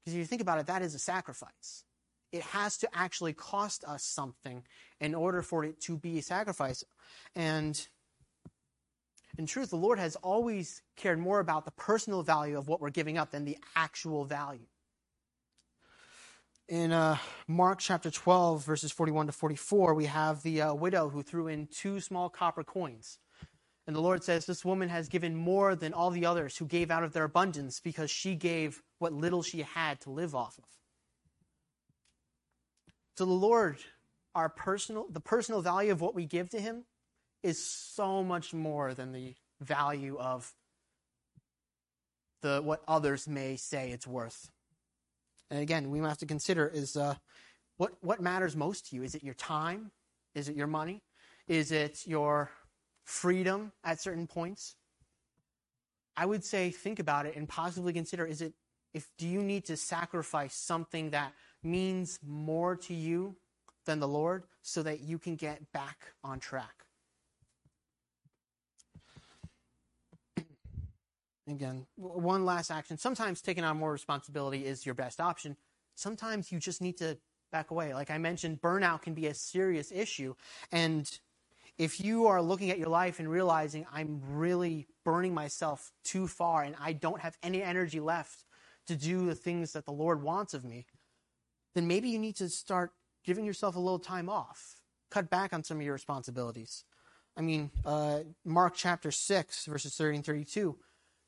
Because 0.00 0.14
if 0.14 0.18
you 0.18 0.26
think 0.26 0.42
about 0.42 0.58
it, 0.58 0.66
that 0.66 0.82
is 0.82 0.94
a 0.94 0.98
sacrifice. 0.98 1.84
It 2.32 2.42
has 2.42 2.78
to 2.78 2.88
actually 2.92 3.34
cost 3.34 3.84
us 3.84 4.02
something 4.02 4.64
in 5.00 5.14
order 5.14 5.42
for 5.42 5.64
it 5.64 5.80
to 5.82 5.96
be 5.96 6.18
a 6.18 6.22
sacrifice. 6.22 6.82
And 7.36 7.86
in 9.38 9.46
truth, 9.46 9.70
the 9.70 9.76
Lord 9.76 9.98
has 9.98 10.16
always 10.16 10.82
cared 10.96 11.18
more 11.18 11.40
about 11.40 11.64
the 11.64 11.70
personal 11.72 12.22
value 12.22 12.58
of 12.58 12.68
what 12.68 12.80
we're 12.80 12.90
giving 12.90 13.18
up 13.18 13.30
than 13.30 13.44
the 13.44 13.58
actual 13.76 14.24
value 14.24 14.66
in 16.72 16.90
uh, 16.90 17.18
Mark 17.46 17.80
chapter 17.80 18.10
12, 18.10 18.64
verses 18.64 18.90
41 18.90 19.26
to 19.26 19.32
44, 19.32 19.92
we 19.92 20.06
have 20.06 20.42
the 20.42 20.62
uh, 20.62 20.74
widow 20.74 21.10
who 21.10 21.22
threw 21.22 21.46
in 21.46 21.66
two 21.66 22.00
small 22.00 22.30
copper 22.30 22.64
coins. 22.64 23.18
And 23.86 23.96
the 23.96 24.00
Lord 24.00 24.22
says, 24.22 24.46
This 24.46 24.64
woman 24.64 24.88
has 24.88 25.08
given 25.08 25.34
more 25.34 25.74
than 25.74 25.92
all 25.92 26.10
the 26.10 26.26
others 26.26 26.56
who 26.56 26.66
gave 26.66 26.90
out 26.90 27.02
of 27.02 27.12
their 27.12 27.24
abundance 27.24 27.80
because 27.80 28.10
she 28.10 28.34
gave 28.34 28.82
what 28.98 29.12
little 29.12 29.42
she 29.42 29.62
had 29.62 30.00
to 30.02 30.10
live 30.10 30.34
off 30.34 30.58
of. 30.58 30.64
So 33.16 33.24
the 33.24 33.32
Lord, 33.32 33.78
our 34.34 34.48
personal, 34.48 35.06
the 35.10 35.20
personal 35.20 35.60
value 35.60 35.92
of 35.92 36.00
what 36.00 36.14
we 36.14 36.26
give 36.26 36.50
to 36.50 36.60
Him 36.60 36.84
is 37.42 37.62
so 37.62 38.22
much 38.22 38.54
more 38.54 38.94
than 38.94 39.12
the 39.12 39.34
value 39.60 40.16
of 40.18 40.52
the 42.40 42.60
what 42.62 42.82
others 42.86 43.28
may 43.28 43.56
say 43.56 43.90
it's 43.90 44.06
worth. 44.06 44.50
And 45.50 45.60
again, 45.60 45.90
we 45.90 45.98
have 46.00 46.18
to 46.18 46.26
consider 46.26 46.66
is 46.66 46.96
uh, 46.96 47.16
what 47.76 47.92
what 48.00 48.20
matters 48.20 48.56
most 48.56 48.88
to 48.88 48.96
you? 48.96 49.02
Is 49.02 49.14
it 49.14 49.24
your 49.24 49.34
time? 49.34 49.90
Is 50.34 50.48
it 50.48 50.56
your 50.56 50.66
money? 50.66 51.02
Is 51.48 51.72
it 51.72 52.06
your 52.06 52.50
freedom 53.04 53.72
at 53.84 54.00
certain 54.00 54.26
points? 54.26 54.76
I 56.16 56.26
would 56.26 56.44
say 56.44 56.70
think 56.70 56.98
about 56.98 57.26
it 57.26 57.36
and 57.36 57.48
possibly 57.48 57.92
consider 57.92 58.26
is 58.26 58.42
it 58.42 58.52
if 58.92 59.08
do 59.16 59.26
you 59.26 59.42
need 59.42 59.64
to 59.66 59.76
sacrifice 59.76 60.54
something 60.54 61.10
that 61.10 61.32
means 61.62 62.18
more 62.26 62.76
to 62.76 62.94
you 62.94 63.36
than 63.86 64.00
the 64.00 64.08
Lord 64.08 64.44
so 64.60 64.82
that 64.82 65.00
you 65.00 65.18
can 65.18 65.36
get 65.36 65.72
back 65.72 66.12
on 66.22 66.38
track? 66.38 66.84
Again, 71.48 71.86
one 71.96 72.44
last 72.44 72.70
action. 72.70 72.98
Sometimes 72.98 73.40
taking 73.40 73.64
on 73.64 73.78
more 73.78 73.92
responsibility 73.92 74.66
is 74.66 74.84
your 74.84 74.94
best 74.94 75.20
option. 75.20 75.56
Sometimes 75.94 76.52
you 76.52 76.58
just 76.58 76.82
need 76.82 76.98
to 76.98 77.16
back 77.50 77.70
away. 77.70 77.94
Like 77.94 78.10
I 78.10 78.18
mentioned, 78.18 78.60
burnout 78.60 79.02
can 79.02 79.14
be 79.14 79.26
a 79.26 79.34
serious 79.34 79.90
issue. 79.92 80.34
And 80.70 81.10
if 81.82 82.00
you 82.00 82.26
are 82.28 82.40
looking 82.40 82.70
at 82.70 82.78
your 82.78 82.88
life 82.88 83.18
and 83.18 83.28
realizing 83.28 83.84
I'm 83.92 84.20
really 84.28 84.86
burning 85.04 85.34
myself 85.34 85.90
too 86.04 86.28
far 86.28 86.62
and 86.62 86.76
I 86.80 86.92
don't 86.92 87.20
have 87.20 87.36
any 87.42 87.60
energy 87.60 87.98
left 87.98 88.44
to 88.86 88.94
do 88.94 89.26
the 89.26 89.34
things 89.34 89.72
that 89.72 89.84
the 89.84 89.92
Lord 89.92 90.22
wants 90.22 90.54
of 90.54 90.64
me, 90.64 90.86
then 91.74 91.88
maybe 91.88 92.08
you 92.08 92.20
need 92.20 92.36
to 92.36 92.48
start 92.48 92.92
giving 93.24 93.44
yourself 93.44 93.74
a 93.74 93.80
little 93.80 93.98
time 93.98 94.28
off. 94.28 94.76
Cut 95.10 95.28
back 95.28 95.52
on 95.52 95.64
some 95.64 95.78
of 95.78 95.82
your 95.82 95.92
responsibilities. 95.92 96.84
I 97.36 97.40
mean, 97.40 97.72
uh, 97.84 98.20
Mark 98.44 98.74
chapter 98.76 99.10
6, 99.10 99.66
verses 99.66 99.96
30 99.96 100.18
and 100.18 100.24
32. 100.24 100.78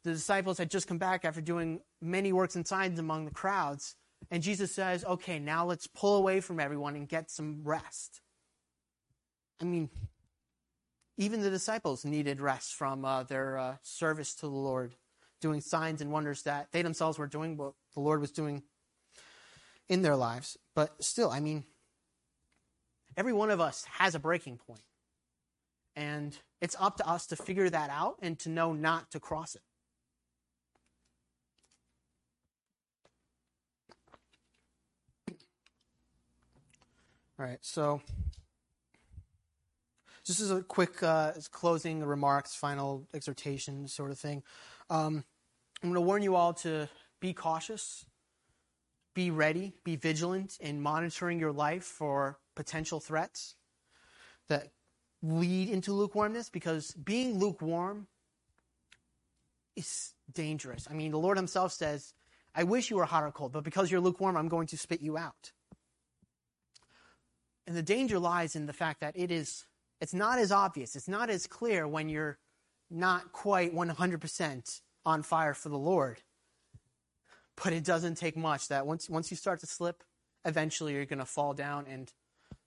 The 0.04 0.12
disciples 0.12 0.58
had 0.58 0.70
just 0.70 0.86
come 0.86 0.98
back 0.98 1.24
after 1.24 1.40
doing 1.40 1.80
many 2.00 2.32
works 2.32 2.54
and 2.54 2.64
signs 2.64 3.00
among 3.00 3.24
the 3.24 3.32
crowds. 3.32 3.96
And 4.30 4.40
Jesus 4.40 4.72
says, 4.72 5.04
okay, 5.04 5.40
now 5.40 5.66
let's 5.66 5.88
pull 5.88 6.14
away 6.14 6.40
from 6.40 6.60
everyone 6.60 6.94
and 6.94 7.08
get 7.08 7.28
some 7.28 7.62
rest. 7.64 8.20
I 9.60 9.64
mean, 9.64 9.90
even 11.16 11.42
the 11.42 11.50
disciples 11.50 12.04
needed 12.04 12.40
rest 12.40 12.74
from 12.74 13.04
uh, 13.04 13.22
their 13.22 13.58
uh, 13.58 13.76
service 13.82 14.34
to 14.36 14.42
the 14.42 14.48
Lord, 14.48 14.94
doing 15.40 15.60
signs 15.60 16.00
and 16.00 16.10
wonders 16.10 16.42
that 16.42 16.68
they 16.72 16.82
themselves 16.82 17.18
were 17.18 17.26
doing, 17.26 17.56
but 17.56 17.72
the 17.94 18.00
Lord 18.00 18.20
was 18.20 18.32
doing 18.32 18.62
in 19.88 20.02
their 20.02 20.16
lives. 20.16 20.56
But 20.74 21.02
still, 21.02 21.30
I 21.30 21.40
mean, 21.40 21.64
every 23.16 23.32
one 23.32 23.50
of 23.50 23.60
us 23.60 23.84
has 23.98 24.14
a 24.14 24.18
breaking 24.18 24.58
point. 24.58 24.82
And 25.96 26.36
it's 26.60 26.74
up 26.80 26.96
to 26.96 27.08
us 27.08 27.26
to 27.28 27.36
figure 27.36 27.70
that 27.70 27.90
out 27.90 28.16
and 28.20 28.36
to 28.40 28.48
know 28.48 28.72
not 28.72 29.12
to 29.12 29.20
cross 29.20 29.54
it. 29.54 29.62
All 37.38 37.44
right, 37.46 37.58
so 37.62 38.00
just 40.24 40.40
as 40.40 40.50
a 40.50 40.62
quick 40.62 41.02
uh, 41.02 41.32
closing 41.50 42.02
remarks, 42.04 42.54
final 42.54 43.06
exhortation 43.12 43.86
sort 43.88 44.10
of 44.10 44.18
thing, 44.18 44.42
um, 44.90 45.24
I'm 45.82 45.90
going 45.90 45.94
to 45.94 46.00
warn 46.00 46.22
you 46.22 46.34
all 46.34 46.54
to 46.54 46.88
be 47.20 47.34
cautious, 47.34 48.06
be 49.14 49.30
ready, 49.30 49.74
be 49.84 49.96
vigilant 49.96 50.56
in 50.60 50.80
monitoring 50.80 51.38
your 51.38 51.52
life 51.52 51.84
for 51.84 52.38
potential 52.54 53.00
threats 53.00 53.54
that 54.48 54.72
lead 55.22 55.68
into 55.68 55.92
lukewarmness 55.92 56.50
because 56.50 56.92
being 56.92 57.38
lukewarm 57.38 58.06
is 59.76 60.14
dangerous. 60.32 60.86
I 60.90 60.94
mean, 60.94 61.10
the 61.10 61.18
Lord 61.18 61.36
Himself 61.36 61.72
says, 61.72 62.14
I 62.54 62.64
wish 62.64 62.90
you 62.90 62.96
were 62.96 63.04
hot 63.04 63.24
or 63.24 63.32
cold, 63.32 63.52
but 63.52 63.64
because 63.64 63.90
you're 63.90 64.00
lukewarm, 64.00 64.36
I'm 64.36 64.48
going 64.48 64.68
to 64.68 64.78
spit 64.78 65.00
you 65.00 65.18
out. 65.18 65.52
And 67.66 67.76
the 67.76 67.82
danger 67.82 68.18
lies 68.18 68.54
in 68.56 68.66
the 68.66 68.72
fact 68.72 69.00
that 69.00 69.16
it 69.16 69.30
is 69.30 69.64
it's 70.04 70.12
not 70.12 70.38
as 70.38 70.52
obvious, 70.52 70.96
it's 70.96 71.08
not 71.08 71.30
as 71.30 71.46
clear 71.46 71.88
when 71.88 72.10
you're 72.10 72.36
not 72.90 73.32
quite 73.32 73.74
100% 73.74 74.80
on 75.06 75.22
fire 75.22 75.54
for 75.54 75.70
the 75.70 75.78
Lord. 75.78 76.20
But 77.64 77.72
it 77.72 77.84
doesn't 77.84 78.16
take 78.16 78.36
much 78.36 78.68
that 78.68 78.86
once 78.86 79.08
once 79.08 79.30
you 79.30 79.36
start 79.38 79.60
to 79.60 79.66
slip, 79.66 80.04
eventually 80.44 80.92
you're 80.92 81.06
going 81.06 81.20
to 81.20 81.24
fall 81.24 81.54
down 81.54 81.86
and 81.88 82.12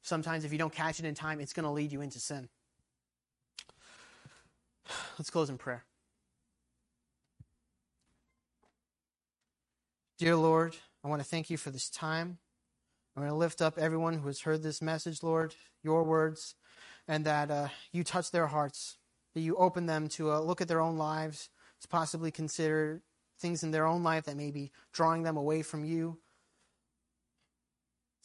sometimes 0.01 0.45
if 0.45 0.51
you 0.51 0.57
don't 0.57 0.73
catch 0.73 0.97
it 0.97 1.05
in 1.05 1.13
time, 1.13 1.39
it's 1.39 1.53
going 1.53 1.65
to 1.65 1.69
lead 1.69 1.91
you 1.91 2.01
into 2.01 2.19
sin. 2.19 2.49
Let's 5.19 5.29
close 5.29 5.51
in 5.51 5.59
prayer. 5.59 5.85
Dear 10.17 10.37
Lord, 10.37 10.75
I 11.03 11.07
want 11.07 11.21
to 11.21 11.27
thank 11.27 11.51
you 11.51 11.57
for 11.57 11.69
this 11.69 11.87
time. 11.87 12.39
I'm 13.15 13.21
going 13.21 13.31
to 13.31 13.37
lift 13.37 13.61
up 13.61 13.77
everyone 13.77 14.15
who 14.15 14.25
has 14.25 14.41
heard 14.41 14.63
this 14.63 14.81
message, 14.81 15.21
Lord, 15.21 15.53
your 15.83 16.03
words, 16.03 16.55
and 17.07 17.25
that 17.25 17.49
uh, 17.49 17.67
you 17.91 18.03
touch 18.03 18.31
their 18.31 18.47
hearts, 18.47 18.97
that 19.33 19.41
you 19.41 19.55
open 19.55 19.85
them 19.85 20.07
to 20.09 20.31
uh, 20.31 20.39
look 20.39 20.61
at 20.61 20.67
their 20.67 20.81
own 20.81 20.97
lives, 20.97 21.49
to 21.81 21.87
possibly 21.87 22.31
consider 22.31 23.01
things 23.39 23.63
in 23.63 23.71
their 23.71 23.85
own 23.85 24.03
life 24.03 24.25
that 24.25 24.35
may 24.35 24.51
be 24.51 24.71
drawing 24.91 25.23
them 25.23 25.37
away 25.37 25.61
from 25.61 25.85
you. 25.85 26.17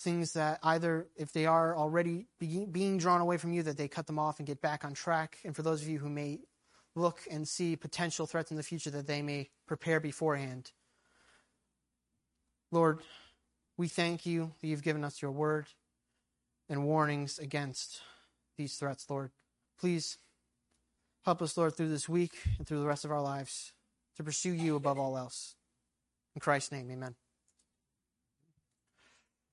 Things 0.00 0.32
that 0.32 0.58
either, 0.62 1.06
if 1.16 1.32
they 1.32 1.46
are 1.46 1.76
already 1.76 2.26
being 2.40 2.98
drawn 2.98 3.20
away 3.20 3.36
from 3.36 3.52
you, 3.52 3.62
that 3.62 3.76
they 3.76 3.88
cut 3.88 4.06
them 4.06 4.18
off 4.18 4.38
and 4.38 4.46
get 4.46 4.60
back 4.60 4.84
on 4.84 4.94
track. 4.94 5.38
And 5.44 5.54
for 5.54 5.62
those 5.62 5.82
of 5.82 5.88
you 5.88 5.98
who 5.98 6.08
may 6.08 6.40
look 6.96 7.20
and 7.30 7.46
see 7.46 7.76
potential 7.76 8.26
threats 8.26 8.50
in 8.50 8.56
the 8.56 8.62
future, 8.62 8.90
that 8.90 9.06
they 9.06 9.22
may 9.22 9.50
prepare 9.66 10.00
beforehand. 10.00 10.72
Lord, 12.72 13.00
we 13.76 13.86
thank 13.86 14.26
you 14.26 14.52
that 14.60 14.66
you've 14.66 14.82
given 14.82 15.04
us 15.04 15.22
your 15.22 15.30
word 15.30 15.66
and 16.68 16.84
warnings 16.84 17.38
against 17.38 18.00
these 18.56 18.76
threats, 18.76 19.08
Lord. 19.08 19.30
Please 19.78 20.18
help 21.24 21.42
us, 21.42 21.56
Lord, 21.56 21.76
through 21.76 21.88
this 21.88 22.08
week 22.08 22.32
and 22.58 22.66
through 22.66 22.80
the 22.80 22.86
rest 22.86 23.04
of 23.04 23.10
our 23.10 23.22
lives 23.22 23.72
to 24.16 24.24
pursue 24.24 24.52
you 24.52 24.76
above 24.76 24.98
all 24.98 25.16
else. 25.16 25.54
In 26.34 26.40
Christ's 26.40 26.72
name, 26.72 26.90
amen. 26.90 27.14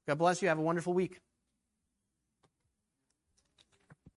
God 0.07 0.17
bless 0.17 0.41
you. 0.41 0.47
Have 0.47 0.57
a 0.57 0.63
wonderful 0.63 0.93
week. 0.93 1.19